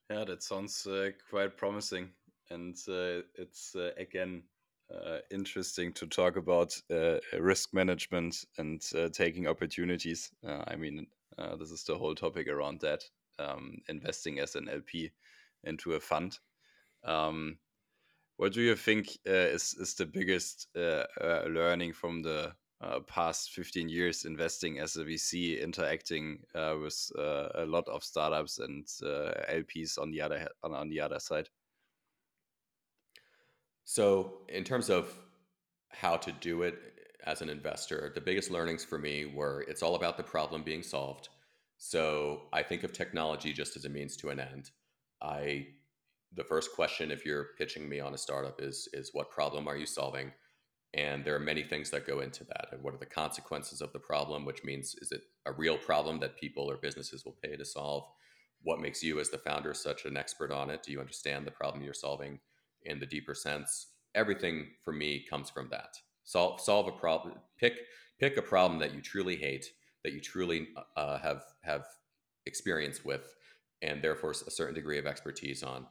[0.09, 2.09] Yeah, that sounds uh, quite promising,
[2.51, 4.43] and uh, it's uh, again
[4.94, 8.82] uh, interesting to talk about uh, risk management and
[9.14, 10.32] taking opportunities.
[10.46, 11.08] I mean,
[11.60, 13.04] this is the whole topic around that,
[13.40, 15.12] um, investing as an LP
[15.64, 16.40] into a fund.
[17.04, 17.58] Um,
[18.38, 23.00] what do you think uh, is is the biggest uh, uh, learning from the uh,
[23.02, 28.60] past 15 years investing as a VC, interacting uh, with uh, a lot of startups
[28.60, 31.50] and LPs on the other on, on the other side?
[33.86, 35.14] So, in terms of
[35.90, 36.76] how to do it
[37.24, 40.82] as an investor, the biggest learnings for me were it's all about the problem being
[40.82, 41.30] solved.
[41.78, 44.72] So, I think of technology just as a means to an end.
[45.22, 45.68] I
[46.34, 49.78] the first question if you're pitching me on a startup is is what problem are
[49.78, 50.32] you solving?
[50.96, 52.70] And there are many things that go into that.
[52.72, 56.20] And what are the consequences of the problem which means is it a real problem
[56.22, 58.06] that people or businesses will pay to solve?
[58.64, 60.82] What makes you as the founder such an expert on it?
[60.82, 62.40] Do you understand the problem you're solving
[62.86, 67.74] in the deeper sense everything for me comes from that solve solve a problem pick
[68.20, 69.66] pick a problem that you truly hate
[70.04, 71.86] that you truly uh, have have
[72.46, 73.36] experience with
[73.82, 75.86] and therefore a certain degree of expertise on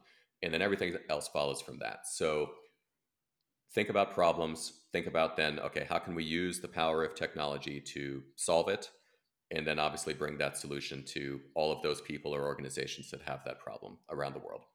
[0.45, 2.07] and then everything else follows from that.
[2.07, 2.51] So
[3.73, 7.81] think about problems, think about then, okay, how can we use the power of technology
[7.81, 8.91] to solve it?
[9.51, 13.43] And then obviously bring that solution to all of those people or organizations that have
[13.45, 14.65] that problem around the world.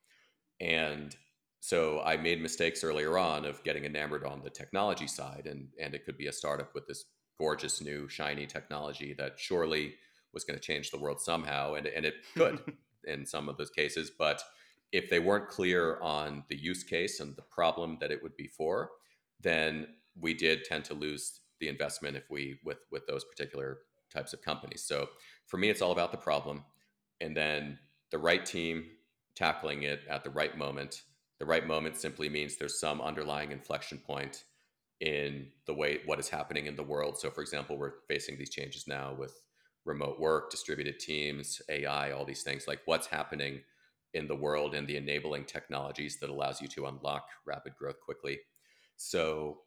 [0.61, 1.16] And
[1.61, 5.95] so I made mistakes earlier on of getting enamored on the technology side, and, and
[5.95, 7.05] it could be a startup with this
[7.39, 9.95] gorgeous new shiny technology that surely
[10.33, 12.61] was going to change the world somehow, and, and it could
[13.05, 14.11] in some of those cases.
[14.17, 14.43] But
[14.93, 18.49] if they weren't clear on the use case and the problem that it would be
[18.49, 18.91] for,
[19.41, 19.87] then
[20.19, 23.81] we did tend to lose the investment if we with with those particular
[24.13, 24.83] types of companies.
[24.83, 25.09] So
[25.47, 26.65] for me, it's all about the problem,
[27.21, 27.79] and then
[28.11, 28.87] the right team
[29.35, 31.03] tackling it at the right moment.
[31.41, 34.45] The right moment simply means there's some underlying inflection point
[35.01, 37.18] in the way what is happening in the world.
[37.18, 39.41] So, for example, we're facing these changes now with
[39.86, 42.68] remote work, distributed teams, AI, all these things.
[42.68, 43.61] Like what's happening
[44.12, 48.38] in the world and the enabling technologies that allows you to unlock rapid growth quickly.
[48.97, 49.61] So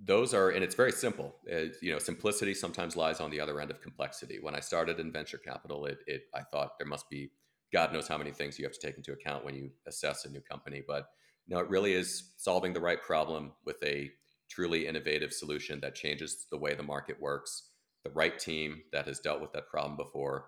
[0.00, 1.36] those are, and it's very simple.
[1.44, 4.38] It, you know, simplicity sometimes lies on the other end of complexity.
[4.40, 7.32] When I started in venture capital, it, it I thought there must be
[7.72, 10.30] God knows how many things you have to take into account when you assess a
[10.30, 10.82] new company.
[10.86, 11.10] But
[11.48, 14.10] no, it really is solving the right problem with a
[14.50, 17.70] truly innovative solution that changes the way the market works,
[18.04, 20.46] the right team that has dealt with that problem before,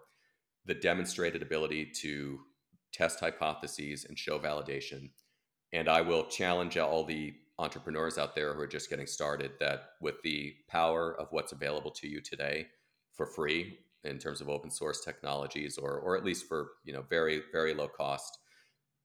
[0.67, 2.41] the demonstrated ability to
[2.93, 5.11] test hypotheses, and show validation.
[5.73, 9.91] And I will challenge all the entrepreneurs out there who are just getting started that
[10.01, 12.67] with the power of what's available to you today
[13.13, 17.05] for free in terms of open source technologies or, or at least for you know
[17.11, 18.39] very very low cost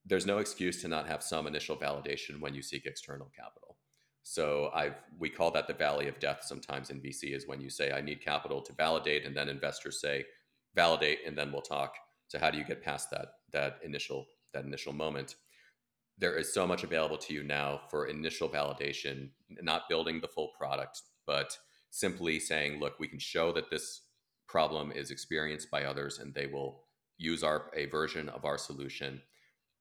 [0.06, 3.78] there's no excuse to not have some initial validation when you seek external capital
[4.24, 7.70] so i've we call that the valley of death sometimes in vc is when you
[7.70, 10.24] say i need capital to validate and then investors say
[10.76, 11.94] validate and then we'll talk
[12.28, 15.36] so how do you get past that that initial that initial moment?
[16.18, 19.30] There is so much available to you now for initial validation,
[19.62, 21.58] not building the full product, but
[21.92, 24.02] simply saying, look, we can show that this
[24.48, 26.86] problem is experienced by others and they will
[27.18, 29.22] use our a version of our solution.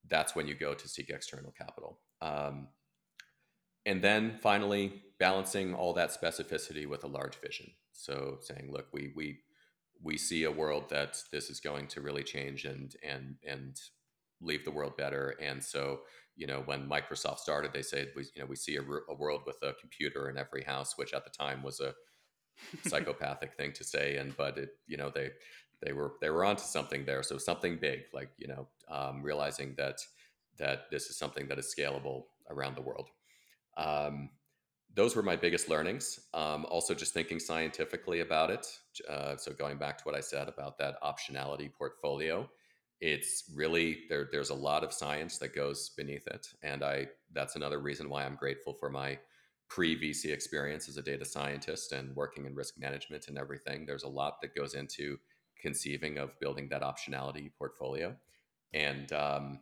[0.08, 1.98] That's when you go to seek external capital.
[2.20, 2.68] Um,
[3.86, 7.70] and then finally, balancing all that specificity with a large vision.
[7.92, 9.40] So saying, look, we we
[10.02, 13.80] we see a world that this is going to really change and and and
[14.40, 16.00] leave the world better and so
[16.36, 19.42] you know, when Microsoft started, they said we, you know, we see a, a world
[19.46, 21.94] with a computer in every house, which at the time was a
[22.88, 25.30] psychopathic thing to say, and but it, you know, they
[25.82, 27.22] they were they were onto something there.
[27.22, 30.00] So something big, like you know, um, realizing that
[30.58, 33.08] that this is something that is scalable around the world.
[33.76, 34.30] Um,
[34.94, 36.20] those were my biggest learnings.
[36.32, 38.66] Um, also, just thinking scientifically about it.
[39.08, 42.48] Uh, so going back to what I said about that optionality portfolio,
[43.00, 44.28] it's really there.
[44.30, 48.24] There's a lot of science that goes beneath it, and I that's another reason why
[48.24, 49.18] I'm grateful for my
[49.68, 53.84] pre VC experience as a data scientist and working in risk management and everything.
[53.84, 55.18] There's a lot that goes into
[55.64, 58.14] conceiving of building that optionality portfolio,
[58.72, 59.60] and um,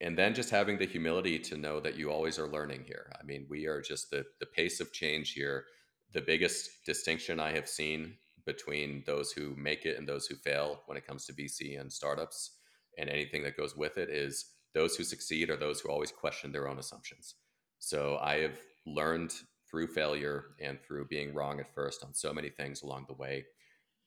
[0.00, 3.10] and then just having the humility to know that you always are learning here.
[3.18, 5.64] I mean, we are just the the pace of change here.
[6.12, 8.14] The biggest distinction I have seen
[8.46, 11.92] between those who make it and those who fail when it comes to VC and
[11.92, 12.52] startups
[12.98, 16.52] and anything that goes with it is those who succeed are those who always question
[16.52, 17.34] their own assumptions.
[17.78, 19.32] So I have learned
[19.68, 23.44] through failure and through being wrong at first on so many things along the way.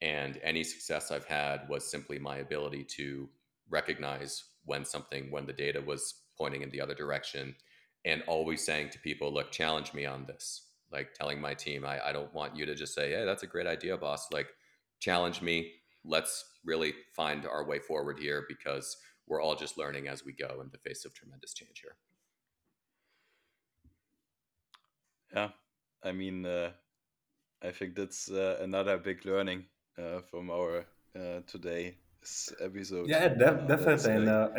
[0.02, 3.30] And any success I've had was simply my ability to
[3.70, 7.56] recognize when something, when the data was pointing in the other direction,
[8.06, 12.08] and always saying to people, look, challenge me on this like telling my team, I,
[12.08, 14.32] I don't want you to just say, hey, that's a great idea, boss.
[14.32, 14.48] Like,
[15.00, 15.74] challenge me.
[16.04, 18.98] Let's really find our way forward here because
[19.28, 21.96] we're all just learning as we go in the face of tremendous change here.
[25.34, 25.50] Yeah,
[26.04, 26.72] I mean, uh,
[27.62, 29.66] I think that's uh, another big learning
[30.00, 30.86] uh, from our
[31.16, 33.10] uh, today's episode.
[33.10, 34.14] Yeah, uh, definitely.
[34.14, 34.50] And uh,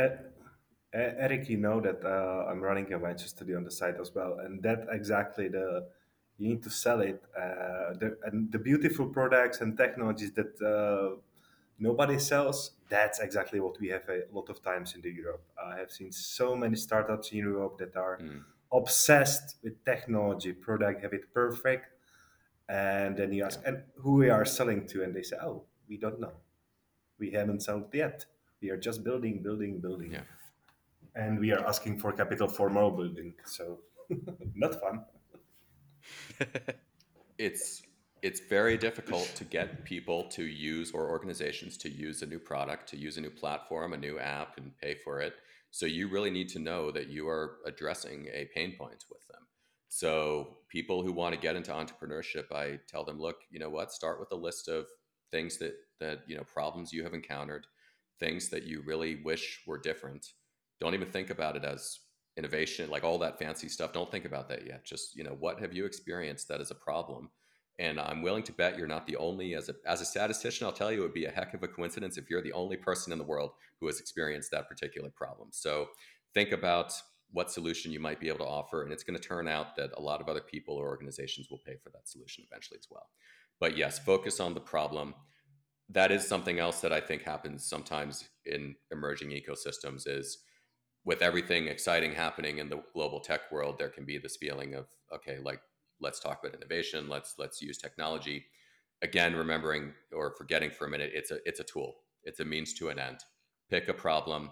[0.93, 4.63] Erik, you know that I'm running a venture study on the side as well, and
[4.63, 5.87] that exactly the
[6.41, 7.23] you need to sell it.
[7.37, 11.21] Uh, the, and the beautiful products and technologies that uh,
[11.79, 15.45] nobody sells, that's exactly what we have a lot of times in the Europe.
[15.63, 18.43] I have seen so many startups in Europe that are mm.
[18.73, 21.87] obsessed with technology, product, have it perfect.
[22.71, 25.97] And then you ask, and who we are selling to, and they say, oh, we
[25.97, 26.33] don't know.
[27.19, 28.25] We haven't sold yet.
[28.63, 30.13] We are just building, building, building.
[30.13, 30.23] Yeah.
[31.17, 33.35] And we are asking for capital for more building.
[33.45, 33.81] So
[34.55, 35.05] not fun.
[37.39, 37.83] it's
[38.23, 42.89] it's very difficult to get people to use or organizations to use a new product,
[42.91, 45.33] to use a new platform, a new app, and pay for it.
[45.71, 49.41] So you really need to know that you are addressing a pain point with them.
[49.91, 53.93] So people who want to get into entrepreneurship, I tell them, look, you know what?
[53.93, 54.87] Start with a list of
[55.31, 57.67] things that that you know problems you have encountered,
[58.19, 60.27] things that you really wish were different.
[60.81, 61.99] Don't even think about it as
[62.37, 63.93] innovation, like all that fancy stuff.
[63.93, 64.85] Don't think about that yet.
[64.85, 67.31] Just, you know, what have you experienced that is a problem?
[67.79, 70.73] And I'm willing to bet you're not the only, as a, as a statistician, I'll
[70.73, 73.13] tell you it would be a heck of a coincidence if you're the only person
[73.13, 75.49] in the world who has experienced that particular problem.
[75.53, 75.89] So
[76.35, 76.93] think about
[77.33, 78.83] what solution you might be able to offer.
[78.83, 81.61] And it's going to turn out that a lot of other people or organizations will
[81.65, 83.09] pay for that solution eventually as well.
[83.61, 85.15] But yes, focus on the problem.
[85.89, 90.39] That is something else that I think happens sometimes in emerging ecosystems is
[91.05, 94.87] with everything exciting happening in the global tech world, there can be this feeling of
[95.15, 95.61] okay, like
[96.01, 98.45] let's talk about innovation, let's let's use technology.
[99.03, 101.97] Again, remembering or forgetting for a minute, it's a it's a tool.
[102.25, 103.21] It's a means to an end.
[103.71, 104.51] Pick a problem,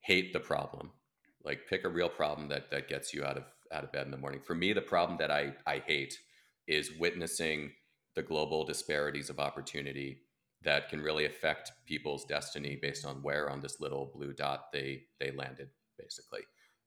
[0.00, 0.90] hate the problem.
[1.44, 4.10] Like pick a real problem that that gets you out of out of bed in
[4.10, 4.40] the morning.
[4.40, 6.18] For me, the problem that I I hate
[6.66, 7.72] is witnessing
[8.14, 10.20] the global disparities of opportunity
[10.64, 15.02] that can really affect people's destiny based on where on this little blue dot they
[15.20, 15.68] they landed
[15.98, 16.40] basically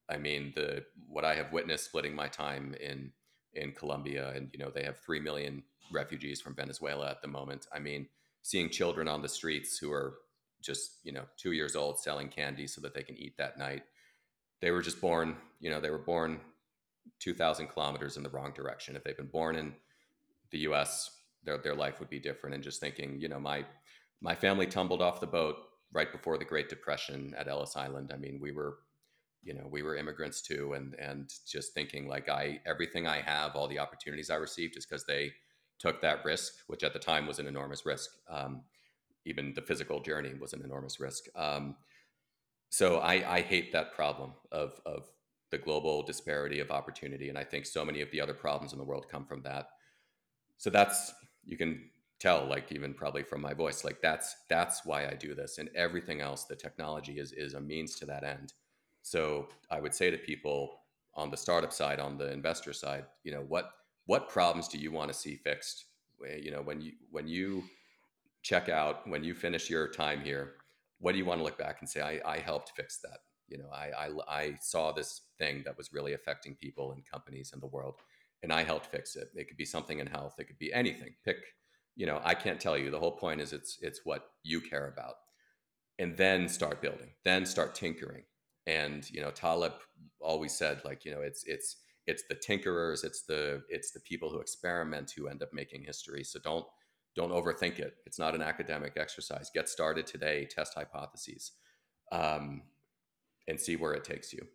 [0.09, 3.11] i mean the what i have witnessed splitting my time in
[3.53, 7.67] in colombia and you know they have 3 million refugees from venezuela at the moment
[7.73, 8.07] i mean
[8.41, 10.19] seeing children on the streets who are
[10.61, 13.83] just you know 2 years old selling candy so that they can eat that night
[14.61, 16.39] they were just born you know they were born
[17.19, 19.73] 2000 kilometers in the wrong direction if they've been born in
[20.51, 22.53] the us their their life would be different.
[22.53, 23.65] And just thinking, you know, my
[24.21, 25.55] my family tumbled off the boat
[25.91, 28.11] right before the Great Depression at Ellis Island.
[28.13, 28.79] I mean, we were,
[29.43, 33.55] you know, we were immigrants too, and and just thinking like I everything I have,
[33.55, 35.31] all the opportunities I received, is because they
[35.79, 38.09] took that risk, which at the time was an enormous risk.
[38.29, 38.63] Um,
[39.25, 41.25] even the physical journey was an enormous risk.
[41.35, 41.75] Um,
[42.69, 45.09] so I, I hate that problem of of
[45.49, 48.79] the global disparity of opportunity, and I think so many of the other problems in
[48.79, 49.69] the world come from that.
[50.57, 51.13] So that's
[51.45, 51.89] you can
[52.19, 55.69] tell like even probably from my voice like that's that's why i do this and
[55.75, 58.53] everything else the technology is is a means to that end
[59.01, 60.81] so i would say to people
[61.15, 63.71] on the startup side on the investor side you know what
[64.05, 65.85] what problems do you want to see fixed
[66.41, 67.63] you know when you when you
[68.41, 70.53] check out when you finish your time here
[70.99, 73.19] what do you want to look back and say i, I helped fix that
[73.49, 74.09] You know, I, I,
[74.41, 77.95] I saw this thing that was really affecting people and companies in the world,
[78.43, 79.29] and I helped fix it.
[79.35, 80.35] It could be something in health.
[80.39, 81.15] It could be anything.
[81.25, 81.37] Pick,
[81.95, 82.91] you know, I can't tell you.
[82.91, 85.15] The whole point is it's it's what you care about,
[85.99, 87.11] and then start building.
[87.23, 88.25] Then start tinkering.
[88.67, 89.73] And you know, Taleb
[90.21, 91.77] always said like, you know, it's it's
[92.07, 96.23] it's the tinkerers, it's the it's the people who experiment who end up making history.
[96.25, 96.67] So don't
[97.17, 97.95] don't overthink it.
[98.05, 99.51] It's not an academic exercise.
[99.53, 100.45] Get started today.
[100.45, 101.51] Test hypotheses.
[102.11, 102.61] Um,
[103.47, 104.45] and see where it takes you.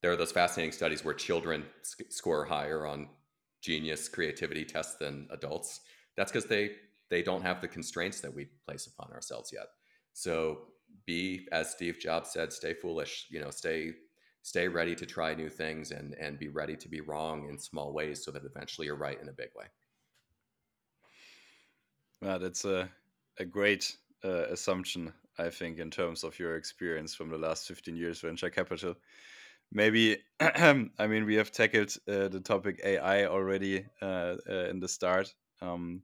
[0.00, 3.08] There are those fascinating studies where children sc- score higher on
[3.62, 5.80] genius creativity tests than adults.
[6.16, 6.72] That's because they
[7.10, 9.66] they don't have the constraints that we place upon ourselves yet.
[10.12, 10.68] So
[11.06, 13.26] be as Steve Jobs said, stay foolish.
[13.30, 13.92] You know, stay
[14.42, 17.92] stay ready to try new things and and be ready to be wrong in small
[17.92, 19.66] ways so that eventually you're right in a big way.
[22.24, 22.90] Yeah, that's a
[23.38, 27.96] a great uh, assumption, I think, in terms of your experience from the last 15
[27.96, 28.96] years venture capital.
[29.72, 34.88] Maybe, I mean, we have tackled uh, the topic AI already uh, uh, in the
[34.88, 35.34] start.
[35.62, 36.02] Um,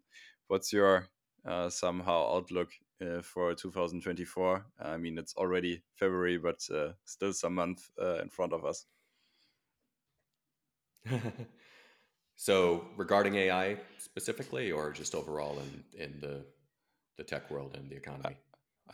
[0.48, 1.08] what's your
[1.46, 2.70] uh, somehow outlook
[3.02, 4.66] uh, for 2024?
[4.80, 6.62] I mean, it's already February, but
[7.04, 7.90] still some month
[8.22, 8.86] in front of us.
[12.41, 16.43] so, regarding AI specifically, or just overall in in the
[17.18, 18.38] the tech world and the economy?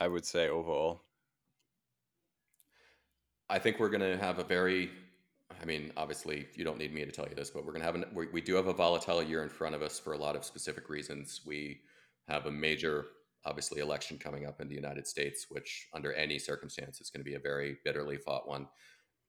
[0.01, 1.03] I would say overall.
[3.49, 4.91] I think we're going to have a very,
[5.63, 7.87] I mean, obviously, you don't need me to tell you this, but we're going to
[7.87, 10.19] have, an, we, we do have a volatile year in front of us for a
[10.19, 11.43] lot of specific reasons.
[11.47, 11.83] We
[12.27, 13.07] have a major,
[13.45, 17.31] obviously, election coming up in the United States, which under any circumstance is going to
[17.31, 18.67] be a very bitterly fought one.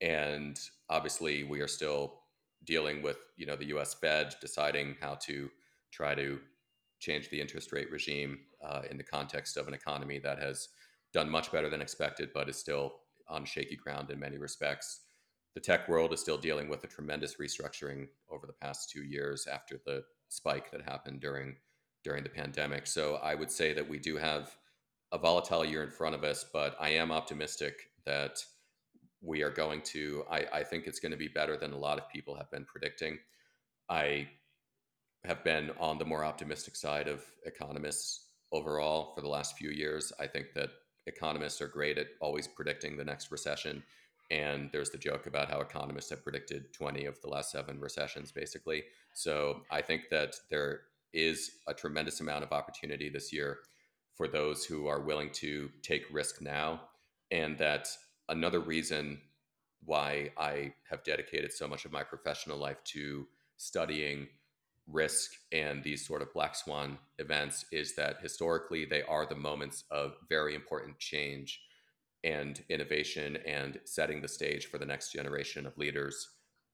[0.01, 0.59] And
[0.89, 2.21] obviously, we are still
[2.67, 5.49] dealing with, you know, the US Fed deciding how to
[5.91, 6.39] try to
[6.99, 10.69] change the interest rate regime uh, in the context of an economy that has
[11.13, 12.97] done much better than expected, but is still
[13.27, 15.01] on shaky ground in many respects.
[15.55, 19.47] The tech world is still dealing with a tremendous restructuring over the past two years
[19.47, 21.55] after the spike that happened during
[22.03, 22.85] during the pandemic.
[22.85, 24.55] So I would say that we do have
[25.11, 28.37] a volatile year in front of us, but I am optimistic that
[29.21, 30.23] we are going to.
[30.29, 32.65] I, I think it's going to be better than a lot of people have been
[32.65, 33.17] predicting.
[33.89, 34.27] I
[35.25, 40.13] have been on the more optimistic side of economists overall for the last few years.
[40.19, 40.69] I think that
[41.05, 43.83] economists are great at always predicting the next recession.
[44.29, 48.31] And there's the joke about how economists have predicted 20 of the last seven recessions,
[48.31, 48.83] basically.
[49.13, 50.81] So I think that there
[51.13, 53.59] is a tremendous amount of opportunity this year
[54.15, 56.81] for those who are willing to take risk now.
[57.31, 57.87] And that
[58.29, 59.19] another reason
[59.83, 64.27] why I have dedicated so much of my professional life to studying
[64.87, 69.83] risk and these sort of black swan events is that historically they are the moments
[69.91, 71.61] of very important change
[72.23, 76.29] and innovation and setting the stage for the next generation of leaders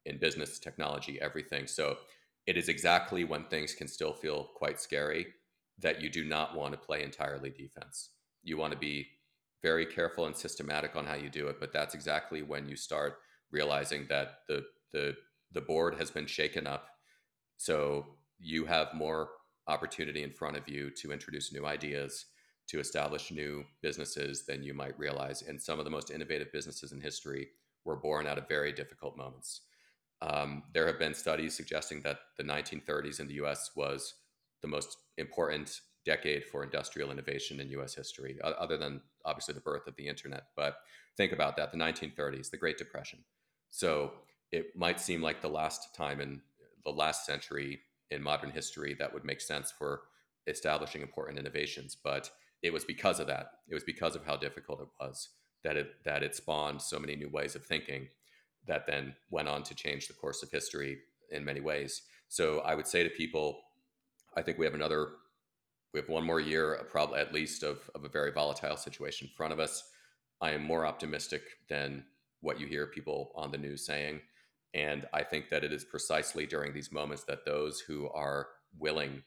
[0.05, 1.67] in business, technology, everything.
[1.67, 1.97] So
[2.45, 5.27] it is exactly when things can still feel quite scary
[5.79, 8.09] that you do not want to play entirely defense.
[8.43, 9.07] You want to be
[9.63, 13.19] very careful and systematic on how you do it, but that's exactly when you start
[13.51, 15.15] realizing that the the
[15.53, 16.89] the board has been shaken up
[17.57, 18.05] so
[18.39, 19.29] you have more
[19.67, 22.25] opportunity in front of you to introduce new ideas,
[22.67, 25.43] to establish new businesses than you might realize.
[25.43, 27.47] And some of the most innovative businesses in history
[27.85, 29.61] were born out of very difficult moments.
[30.21, 34.15] Um, there have been studies suggesting that the 1930s in the US was
[34.61, 39.87] the most important decade for industrial innovation in US history, other than obviously the birth
[39.87, 40.47] of the internet.
[40.55, 40.77] But
[41.17, 43.19] think about that the 1930s, the Great Depression.
[43.69, 44.11] So
[44.51, 46.41] it might seem like the last time in
[46.83, 47.79] the last century
[48.11, 50.01] in modern history that would make sense for
[50.47, 51.95] establishing important innovations.
[51.95, 52.29] But
[52.61, 53.47] it was because of that.
[53.69, 55.29] It was because of how difficult it was
[55.63, 58.07] that it that it spawned so many new ways of thinking
[58.67, 60.99] that then went on to change the course of history
[61.31, 62.03] in many ways.
[62.29, 63.59] So I would say to people,
[64.35, 65.09] I think we have another
[65.93, 69.27] we have one more year, uh, probably at least of, of a very volatile situation
[69.27, 69.83] in front of us.
[70.41, 72.03] I am more optimistic than
[72.41, 74.21] what you hear people on the news saying.
[74.73, 79.23] And I think that it is precisely during these moments that those who are willing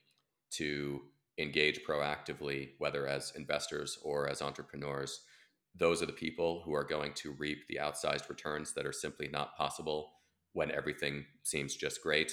[0.53, 1.03] to
[1.39, 5.21] engage proactively, whether as investors or as entrepreneurs,
[5.75, 9.29] those are the people who are going to reap the outsized returns that are simply
[9.29, 10.13] not possible
[10.53, 12.33] when everything seems just great,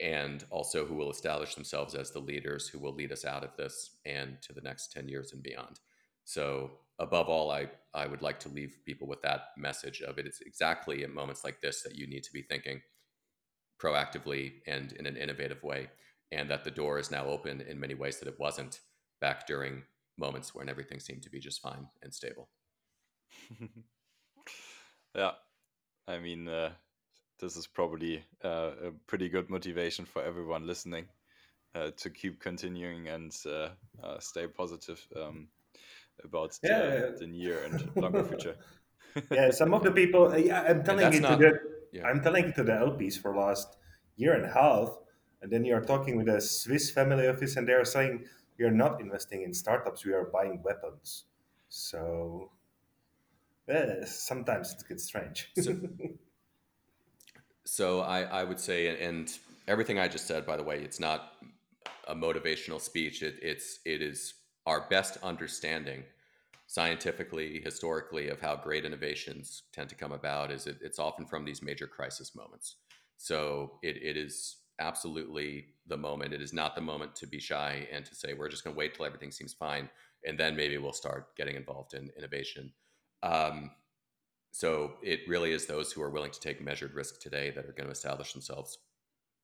[0.00, 3.56] and also who will establish themselves as the leaders who will lead us out of
[3.56, 5.80] this and to the next 10 years and beyond.
[6.24, 10.26] So above all, I, I would like to leave people with that message of it.
[10.26, 12.80] It's exactly in moments like this that you need to be thinking
[13.80, 15.88] proactively and in an innovative way,
[16.32, 18.80] and that the door is now open in many ways that it wasn't
[19.20, 19.82] back during
[20.18, 22.48] moments when everything seemed to be just fine and stable.
[25.14, 25.32] Yeah,
[26.06, 26.72] I mean, uh,
[27.38, 31.06] this is probably uh, a pretty good motivation for everyone listening
[31.74, 33.68] uh, to keep continuing and uh,
[34.02, 35.48] uh, stay positive um,
[36.24, 36.80] about Yeah.
[37.10, 38.56] the, the near and longer future.
[39.30, 40.36] yeah, some of the people.
[40.36, 41.58] Yeah, I'm telling that's it not- to the.
[41.92, 42.06] yeah.
[42.06, 43.76] I'm telling it to the LPs for last
[44.16, 44.90] year and a half,
[45.42, 48.24] and then you're talking with a Swiss family office, and they're saying
[48.58, 51.24] we are not investing in startups; we are buying weapons.
[51.68, 52.50] So,
[53.68, 55.50] yeah, sometimes it gets strange.
[55.60, 55.76] So-
[57.68, 59.30] So I, I would say, and
[59.68, 61.34] everything I just said, by the way, it's not
[62.06, 63.22] a motivational speech.
[63.22, 66.02] It, it's it is our best understanding,
[66.66, 70.50] scientifically, historically, of how great innovations tend to come about.
[70.50, 72.76] Is it, it's often from these major crisis moments.
[73.18, 76.32] So it, it is absolutely the moment.
[76.32, 78.78] It is not the moment to be shy and to say we're just going to
[78.78, 79.90] wait till everything seems fine,
[80.24, 82.72] and then maybe we'll start getting involved in innovation.
[83.22, 83.72] Um,
[84.52, 87.72] so it really is those who are willing to take measured risk today that are
[87.72, 88.78] going to establish themselves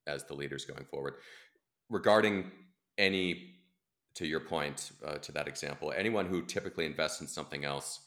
[0.07, 1.14] as the leaders going forward.
[1.90, 2.50] Regarding
[2.98, 3.55] any,
[4.14, 8.00] to your point, uh, to that example, anyone who typically invests in something else,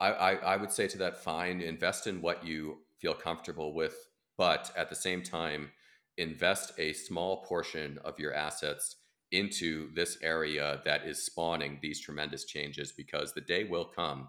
[0.00, 3.94] I, I, I would say to that, fine, invest in what you feel comfortable with,
[4.36, 5.70] but at the same time,
[6.18, 8.96] invest a small portion of your assets
[9.30, 14.28] into this area that is spawning these tremendous changes because the day will come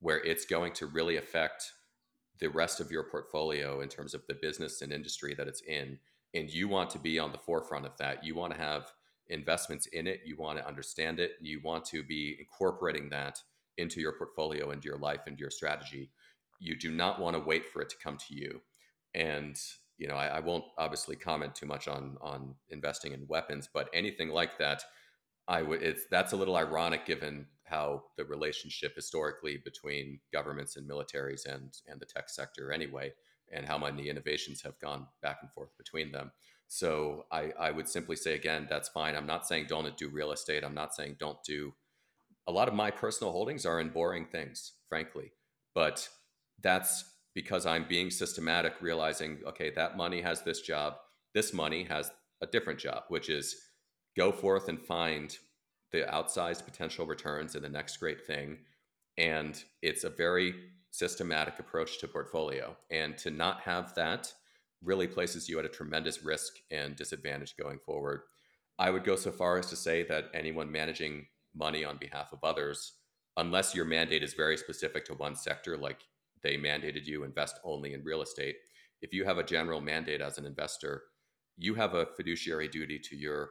[0.00, 1.72] where it's going to really affect
[2.40, 5.98] the rest of your portfolio in terms of the business and industry that it's in.
[6.34, 8.24] And you want to be on the forefront of that.
[8.24, 8.92] You want to have
[9.28, 10.20] investments in it.
[10.24, 11.32] You want to understand it.
[11.40, 13.40] You want to be incorporating that
[13.76, 16.10] into your portfolio, into your life, into your strategy.
[16.60, 18.60] You do not want to wait for it to come to you.
[19.14, 19.58] And
[19.98, 23.88] you know, I, I won't obviously comment too much on on investing in weapons, but
[23.92, 24.84] anything like that,
[25.48, 25.82] I would.
[25.82, 31.76] It's that's a little ironic given how the relationship historically between governments and militaries and
[31.86, 33.12] and the tech sector anyway,
[33.52, 36.30] and how many innovations have gone back and forth between them.
[36.68, 39.16] So I, I would simply say again, that's fine.
[39.16, 40.64] I'm not saying don't do real estate.
[40.64, 41.74] I'm not saying don't do.
[42.46, 45.32] A lot of my personal holdings are in boring things, frankly,
[45.74, 46.08] but
[46.62, 47.04] that's
[47.34, 50.94] because I'm being systematic, realizing okay, that money has this job.
[51.34, 52.10] This money has
[52.42, 53.56] a different job, which is
[54.16, 55.36] go forth and find
[55.92, 58.58] the outsized potential returns in the next great thing.
[59.16, 60.54] And it's a very
[60.90, 62.76] systematic approach to portfolio.
[62.90, 64.32] And to not have that
[64.82, 68.22] really places you at a tremendous risk and disadvantage going forward.
[68.78, 72.38] I would go so far as to say that anyone managing money on behalf of
[72.44, 72.92] others,
[73.36, 76.00] unless your mandate is very specific to one sector, like
[76.42, 78.56] they mandated you invest only in real estate,
[79.02, 81.02] if you have a general mandate as an investor,
[81.56, 83.50] you have a fiduciary duty to your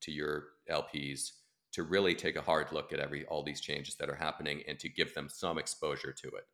[0.00, 1.30] to your LPs
[1.72, 4.78] to really take a hard look at every all these changes that are happening and
[4.78, 6.44] to give them some exposure to it.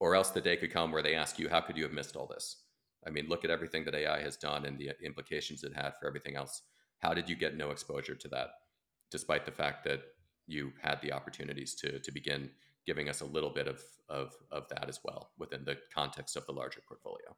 [0.00, 2.16] Or else the day could come where they ask you, how could you have missed
[2.16, 2.62] all this?
[3.06, 6.06] I mean, look at everything that AI has done and the implications it had for
[6.06, 6.62] everything else.
[7.00, 8.48] How did you get no exposure to that,
[9.10, 10.00] despite the fact that
[10.46, 12.50] you had the opportunities to to begin
[12.86, 16.46] giving us a little bit of of, of that as well within the context of
[16.46, 17.36] the larger portfolio?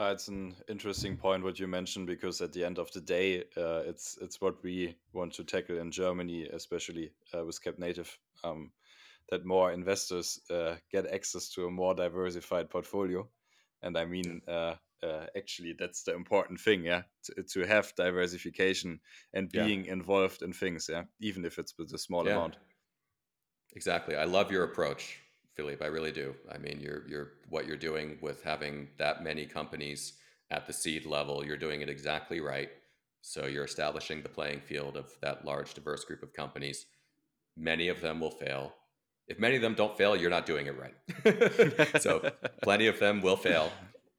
[0.00, 3.42] Uh, it's an interesting point what you mentioned because at the end of the day,
[3.58, 8.18] uh, it's it's what we want to tackle in Germany, especially uh, with Cap Native,
[8.42, 8.72] um,
[9.28, 13.28] that more investors uh, get access to a more diversified portfolio.
[13.82, 19.00] And I mean, uh, uh, actually, that's the important thing, yeah, to, to have diversification
[19.34, 19.70] and Yeah.
[19.70, 22.28] being involved in things, yeah, even if it's with a small Yeah.
[22.28, 22.58] amount.
[23.74, 24.16] Exactly.
[24.16, 25.20] I love your approach,
[25.60, 25.82] Philipp.
[25.82, 26.34] I really do.
[26.50, 30.14] I mean, you're you're what you're doing with having that many companies
[30.50, 31.44] at the seed level.
[31.44, 32.70] You're doing it exactly right.
[33.20, 36.86] So you're establishing the playing field of that large, diverse group of companies.
[37.58, 38.72] Many of them will fail.
[39.28, 42.00] If many of them don't fail, you're not doing it right.
[42.02, 42.32] so
[42.62, 43.70] plenty of them will fail,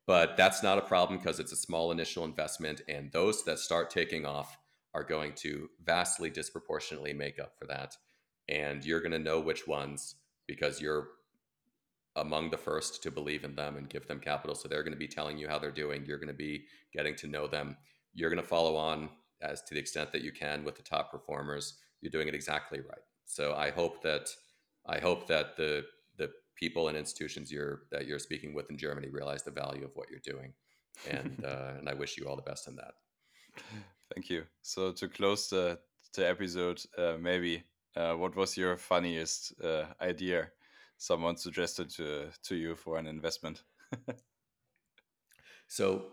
[0.06, 3.90] but that's not a problem because it's a small initial investment, and those that start
[3.90, 4.58] taking off
[4.94, 7.98] are going to vastly disproportionately make up for that
[8.48, 10.16] and you're going to know which ones
[10.48, 11.08] because you're
[12.16, 14.56] among the first to believe in them and give them capital.
[14.56, 16.06] So they're going to be telling you how they're doing.
[16.06, 17.78] You're going to be getting to know them.
[18.14, 19.10] You're going to follow on
[19.42, 21.78] as to the extent that you can with the top performers.
[22.02, 23.06] You're doing it exactly right.
[23.26, 24.30] So I hope that
[24.86, 25.86] I hope that the
[26.18, 29.92] the people and institutions you're that you're speaking with in Germany realize the value of
[29.96, 30.54] what you're doing,
[31.10, 32.94] and uh, and I wish you all the best in that.
[34.14, 34.44] Thank you.
[34.62, 35.80] So to close the
[36.14, 37.64] the episode, uh, maybe
[37.96, 40.50] uh, what was your funniest uh, idea
[41.02, 43.64] someone suggested to to you for an investment?
[45.72, 46.08] So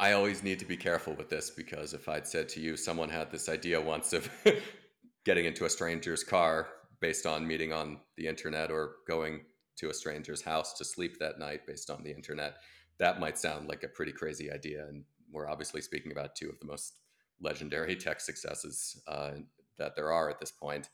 [0.00, 3.10] I always need to be careful with this because if I'd said to you, someone
[3.10, 4.30] had this idea once of
[5.26, 6.68] getting into a stranger's car
[7.00, 9.42] based on meeting on the internet or going
[9.76, 12.54] to a stranger's house to sleep that night based on the internet.
[12.98, 14.86] That might sound like a pretty crazy idea.
[14.88, 16.94] And we're obviously speaking about two of the most
[17.42, 19.32] legendary tech successes uh,
[19.76, 20.88] that there are at this point.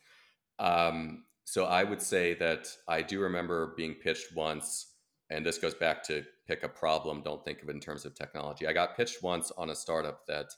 [0.58, 4.92] Um, so I would say that I do remember being pitched once,
[5.30, 8.14] and this goes back to pick a problem, don't think of it in terms of
[8.14, 8.68] technology.
[8.68, 10.54] I got pitched once on a startup that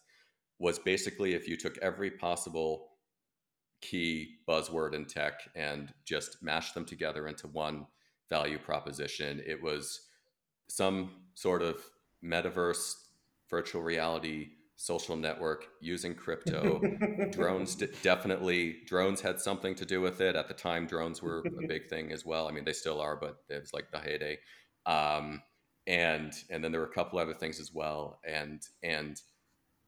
[0.59, 2.91] was basically if you took every possible
[3.81, 7.87] key buzzword in tech and just mashed them together into one
[8.29, 10.09] value proposition, it was
[10.69, 11.83] some sort of
[12.23, 12.97] metaverse,
[13.49, 14.51] virtual reality
[14.83, 16.81] social network using crypto.
[17.31, 20.87] drones d- definitely drones had something to do with it at the time.
[20.87, 22.49] Drones were a big thing as well.
[22.49, 24.39] I mean, they still are, but it was like the heyday.
[24.85, 25.41] Um,
[25.87, 28.19] and and then there were a couple other things as well.
[28.27, 29.21] And and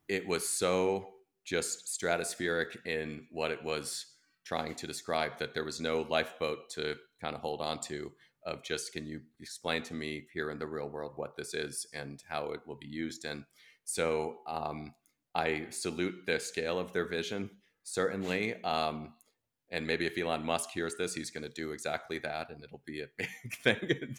[0.08, 1.08] it was so
[1.44, 4.06] just stratospheric in what it was
[4.44, 8.12] trying to describe that there was no lifeboat to kind of hold on to
[8.46, 11.86] of just can you explain to me here in the real world what this is
[11.94, 13.44] and how it will be used and
[13.84, 14.94] so um,
[15.34, 17.50] I salute the scale of their vision,
[17.82, 18.62] certainly.
[18.62, 19.14] Um,
[19.70, 22.82] and maybe if Elon Musk hears this, he's going to do exactly that, and it'll
[22.84, 24.16] be a big thing.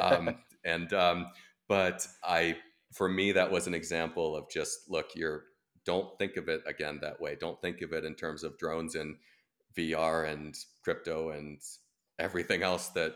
[0.00, 1.26] um, and um,
[1.68, 2.56] but I,
[2.92, 5.44] for me, that was an example of just look, you're
[5.84, 7.36] don't think of it again that way.
[7.38, 9.16] Don't think of it in terms of drones and
[9.78, 11.60] VR and crypto and
[12.18, 13.14] everything else that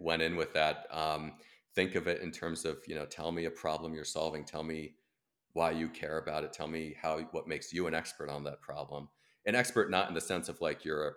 [0.00, 0.86] went in with that.
[0.90, 1.32] Um,
[1.74, 4.44] think of it in terms of you know, tell me a problem you're solving.
[4.44, 4.94] Tell me
[5.52, 6.52] why you care about it.
[6.52, 9.08] Tell me how what makes you an expert on that problem.
[9.46, 11.12] An expert, not in the sense of like you're a,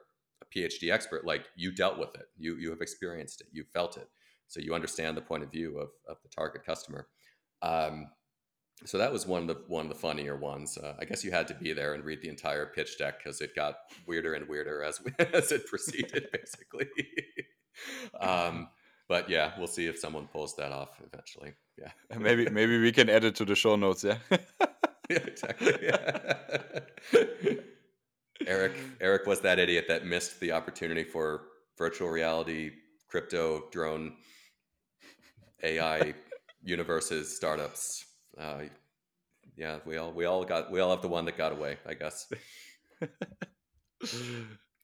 [0.53, 4.07] PhD expert, like you dealt with it, you you have experienced it, you felt it,
[4.47, 7.07] so you understand the point of view of of the target customer.
[7.61, 8.07] Um,
[8.85, 10.77] so that was one of the one of the funnier ones.
[10.77, 13.39] Uh, I guess you had to be there and read the entire pitch deck because
[13.41, 13.75] it got
[14.05, 14.99] weirder and weirder as
[15.33, 16.89] as it proceeded, basically.
[18.19, 18.67] um,
[19.07, 21.53] but yeah, we'll see if someone pulls that off eventually.
[21.77, 24.03] Yeah, maybe maybe we can add it to the show notes.
[24.03, 24.17] Yeah,
[25.09, 25.75] yeah, exactly.
[25.81, 26.19] Yeah.
[28.47, 31.43] Erik Erik was that idiot that missed the opportunity for
[31.77, 32.71] virtual reality,
[33.07, 34.13] crypto, drone,
[35.63, 36.13] AI
[36.61, 38.05] universes, startups.
[38.37, 38.63] Uh,
[39.55, 41.93] yeah, we all we all got we all have the one that got away, I
[41.93, 42.27] guess.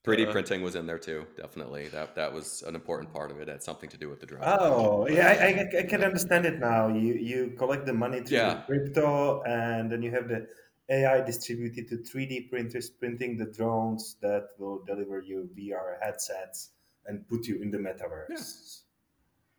[0.06, 1.89] 3D uh, printing was in there too, definitely.
[1.89, 3.50] That that was an important part of it.
[3.50, 4.43] It had something to do with the drone.
[4.45, 6.88] Oh, yeah, I, I, I, can understand it now.
[6.88, 8.62] You you collect the money through yeah.
[8.66, 10.47] crypto, and then you have the
[10.89, 16.72] AI distributed to 3D printers printing the drones that will deliver you VR headsets
[17.06, 18.30] and put you in the metaverse.
[18.30, 18.38] Yeah.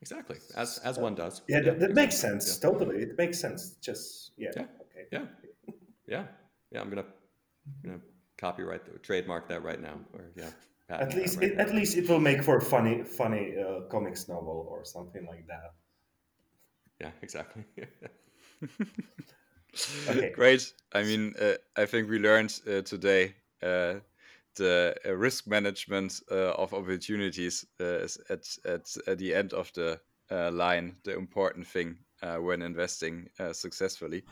[0.02, 1.42] Exactly, as as one does.
[1.46, 2.58] Yeah, yeah that, that makes sense.
[2.62, 2.70] Yeah.
[2.70, 3.76] Totally, it makes sense.
[3.82, 4.62] Just yeah, yeah.
[4.62, 5.24] okay, yeah,
[6.08, 6.24] yeah,
[6.72, 6.80] yeah.
[6.80, 7.04] I'm gonna,
[7.84, 8.00] gonna
[8.40, 10.50] copyright the trademark that right now or yeah
[10.90, 14.28] at least right it, at least it will make for a funny funny uh, comics
[14.28, 15.72] novel or something like that.
[17.00, 17.64] Yeah exactly.
[20.08, 20.32] Okay.
[20.34, 20.74] Great.
[20.92, 24.00] I mean uh, i think we learned uh, today uh,
[24.56, 30.00] the uh, risk management uh, of opportunities is at, at, at the end of the
[30.30, 31.98] line the important thing
[32.40, 34.24] when investing successfully.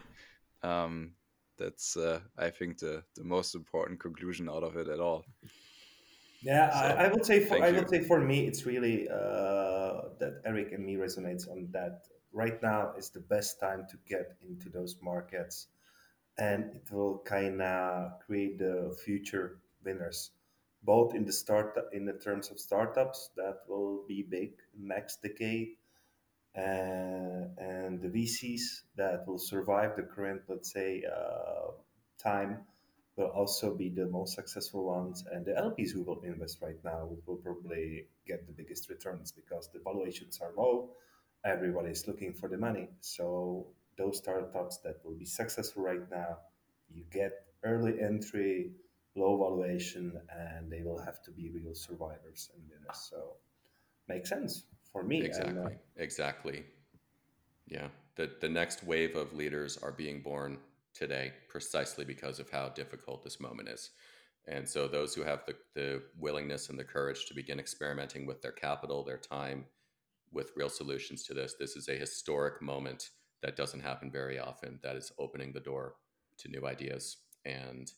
[0.62, 1.14] Um,
[1.58, 5.24] that's uh, I think the the most important conclusion out of it at all.
[6.42, 10.14] Yeah, so, I, I, would say for I would say for me it's really uh,
[10.20, 12.06] that Erik and me resonates on that.
[12.32, 15.68] Right now is the best time to get into those markets,
[16.36, 20.32] and it will kind of create the future winners,
[20.82, 25.77] both in the start in the terms of startups that will be big next decade,
[26.56, 26.60] uh,
[27.58, 31.72] and the VCs that will survive the current, let's say, uh,
[32.22, 32.58] time
[33.16, 35.24] will also be the most successful ones.
[35.30, 39.68] And the LPs who will invest right now will probably get the biggest returns because
[39.72, 40.90] the valuations are low.
[41.44, 42.88] Everybody is looking for the money.
[43.00, 43.66] So
[43.96, 46.38] those startups that will be successful right now,
[46.92, 47.32] you get
[47.64, 48.72] early entry,
[49.16, 53.08] low valuation, and they will have to be real survivors and winners.
[53.10, 53.36] So
[54.08, 55.22] makes sense for me.
[55.22, 55.56] Exactly.
[55.56, 56.64] And, uh, exactly.
[57.66, 57.88] Yeah.
[58.16, 60.58] The the next wave of leaders are being born
[60.94, 63.90] today precisely because of how difficult this moment is.
[64.46, 68.40] And so those who have the, the willingness and the courage to begin experimenting with
[68.40, 69.66] their capital, their time,
[70.32, 73.10] with real solutions to this, this is a historic moment
[73.42, 74.80] that doesn't happen very often.
[74.82, 75.94] That is opening the door
[76.38, 77.18] to new ideas.
[77.44, 77.92] And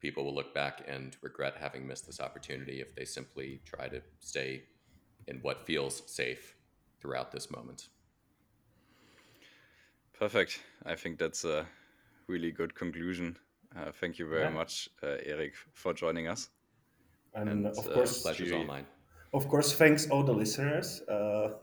[0.00, 4.02] people will look back and regret having missed this opportunity if they simply try to
[4.20, 4.64] stay
[5.28, 6.56] in what feels safe
[7.00, 7.88] throughout this moment.
[10.18, 10.60] Perfect.
[10.84, 11.66] I think that's a
[12.26, 13.36] really good conclusion.
[13.76, 14.50] Uh, thank you very yeah.
[14.50, 16.48] much, uh, Erik, for joining us.
[17.34, 18.86] And, and of uh, course, pleasure's all mine.
[19.34, 21.50] of course, thanks all the listeners uh,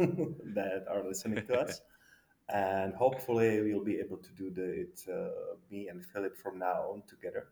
[0.54, 1.82] that are listening to us.
[2.50, 6.92] and hopefully, we'll be able to do the, it, uh, me and Philipp from now
[6.92, 7.48] on together.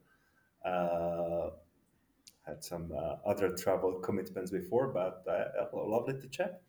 [2.46, 6.62] Had some uh, other travel commitments before, but uh, lovely to chat.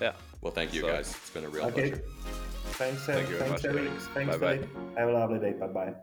[0.00, 0.12] Yeah.
[0.42, 1.10] Well, thank you so, guys.
[1.10, 1.90] It's been a real okay.
[1.90, 2.04] pleasure.
[2.76, 3.90] Thanks, Thank you thanks, Erik.
[4.12, 4.98] Thanks, bye Philipp.
[4.98, 5.52] Have a lovely day.
[5.52, 5.94] Bye bye.